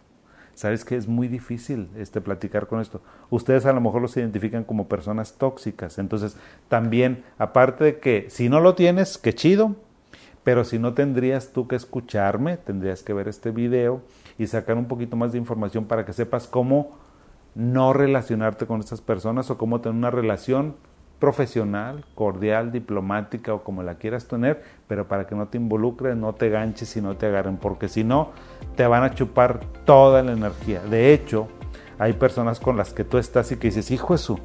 sabes 0.55 0.85
que 0.85 0.95
es 0.95 1.07
muy 1.07 1.27
difícil 1.27 1.89
este 1.97 2.21
platicar 2.21 2.67
con 2.67 2.79
esto. 2.79 3.01
Ustedes 3.29 3.65
a 3.65 3.73
lo 3.73 3.81
mejor 3.81 4.01
los 4.01 4.15
identifican 4.17 4.63
como 4.63 4.87
personas 4.87 5.33
tóxicas. 5.33 5.97
Entonces, 5.97 6.37
también, 6.69 7.23
aparte 7.37 7.83
de 7.83 7.99
que 7.99 8.27
si 8.29 8.49
no 8.49 8.59
lo 8.59 8.75
tienes, 8.75 9.17
qué 9.17 9.33
chido, 9.33 9.75
pero 10.43 10.63
si 10.63 10.77
no 10.79 10.93
tendrías 10.93 11.51
tú 11.51 11.67
que 11.67 11.75
escucharme, 11.75 12.57
tendrías 12.57 13.01
que 13.01 13.13
ver 13.13 13.27
este 13.27 13.51
video 13.51 14.01
y 14.37 14.47
sacar 14.47 14.77
un 14.77 14.87
poquito 14.87 15.15
más 15.15 15.31
de 15.31 15.37
información 15.37 15.85
para 15.85 16.05
que 16.05 16.13
sepas 16.13 16.47
cómo 16.47 16.97
no 17.55 17.93
relacionarte 17.93 18.65
con 18.65 18.79
estas 18.79 19.01
personas 19.01 19.49
o 19.49 19.57
cómo 19.57 19.81
tener 19.81 19.97
una 19.97 20.11
relación 20.11 20.75
profesional, 21.23 22.03
cordial, 22.15 22.73
diplomática 22.73 23.53
o 23.53 23.63
como 23.63 23.81
la 23.81 23.95
quieras 23.95 24.27
tener, 24.27 24.61
pero 24.89 25.07
para 25.07 25.25
que 25.25 25.35
no 25.35 25.47
te 25.47 25.57
involucres, 25.57 26.17
no 26.17 26.33
te 26.33 26.49
ganches 26.49 26.97
y 26.97 27.01
no 27.01 27.15
te 27.15 27.27
agarren, 27.27 27.55
porque 27.55 27.87
si 27.87 28.03
no, 28.03 28.31
te 28.75 28.85
van 28.87 29.03
a 29.03 29.15
chupar 29.15 29.61
toda 29.85 30.21
la 30.21 30.33
energía. 30.33 30.81
De 30.81 31.13
hecho, 31.13 31.47
hay 31.97 32.11
personas 32.11 32.59
con 32.59 32.75
las 32.75 32.91
que 32.91 33.05
tú 33.05 33.19
estás 33.19 33.53
y 33.53 33.55
que 33.55 33.69
dices, 33.69 33.89
hijo 33.89 34.09
Jesús, 34.09 34.39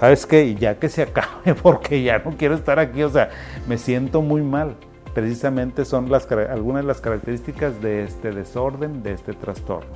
¿sabes 0.00 0.26
qué? 0.26 0.56
Ya 0.56 0.80
que 0.80 0.88
se 0.88 1.02
acabe, 1.02 1.54
porque 1.62 2.02
ya 2.02 2.18
no 2.18 2.32
quiero 2.36 2.56
estar 2.56 2.80
aquí, 2.80 3.04
o 3.04 3.10
sea, 3.10 3.30
me 3.68 3.78
siento 3.78 4.20
muy 4.20 4.42
mal. 4.42 4.74
Precisamente 5.14 5.84
son 5.84 6.12
algunas 6.50 6.82
de 6.82 6.88
las 6.88 7.00
características 7.00 7.80
de 7.80 8.02
este 8.02 8.32
desorden, 8.32 9.04
de 9.04 9.12
este 9.12 9.34
trastorno. 9.34 9.92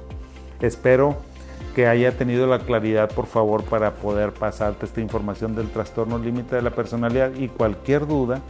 Espero 0.60 1.16
que 1.74 1.86
haya 1.86 2.16
tenido 2.16 2.46
la 2.46 2.60
claridad, 2.60 3.10
por 3.10 3.26
favor, 3.26 3.64
para 3.64 3.94
poder 3.94 4.32
pasarte 4.32 4.86
esta 4.86 5.00
información 5.00 5.54
del 5.54 5.70
trastorno 5.70 6.18
límite 6.18 6.56
de 6.56 6.62
la 6.62 6.70
personalidad 6.70 7.34
y 7.34 7.48
cualquier 7.48 8.06
duda 8.06 8.40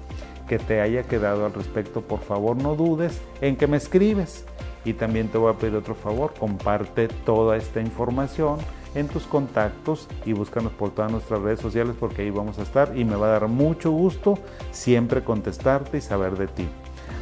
que 0.48 0.58
te 0.58 0.80
haya 0.80 1.04
quedado 1.04 1.46
al 1.46 1.54
respecto, 1.54 2.02
por 2.02 2.20
favor 2.20 2.56
no 2.56 2.74
dudes 2.74 3.20
en 3.40 3.56
que 3.56 3.66
me 3.66 3.76
escribes. 3.76 4.44
Y 4.84 4.94
también 4.94 5.28
te 5.28 5.38
voy 5.38 5.52
a 5.52 5.56
pedir 5.56 5.76
otro 5.76 5.94
favor, 5.94 6.34
comparte 6.38 7.08
toda 7.08 7.56
esta 7.56 7.80
información 7.80 8.58
en 8.94 9.08
tus 9.08 9.24
contactos 9.24 10.08
y 10.26 10.32
búscanos 10.32 10.72
por 10.72 10.90
todas 10.90 11.10
nuestras 11.10 11.40
redes 11.40 11.60
sociales 11.60 11.94
porque 11.98 12.22
ahí 12.22 12.30
vamos 12.30 12.58
a 12.58 12.62
estar 12.62 12.96
y 12.96 13.04
me 13.04 13.16
va 13.16 13.28
a 13.28 13.30
dar 13.30 13.48
mucho 13.48 13.90
gusto 13.90 14.38
siempre 14.70 15.22
contestarte 15.22 15.98
y 15.98 16.00
saber 16.00 16.36
de 16.36 16.48
ti. 16.48 16.68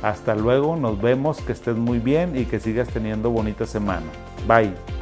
Hasta 0.03 0.35
luego, 0.35 0.77
nos 0.77 1.01
vemos, 1.01 1.41
que 1.43 1.53
estés 1.53 1.77
muy 1.77 1.99
bien 1.99 2.37
y 2.37 2.47
que 2.47 2.59
sigas 2.59 2.89
teniendo 2.89 3.31
bonita 3.31 3.67
semana. 3.67 4.07
Bye. 4.49 5.00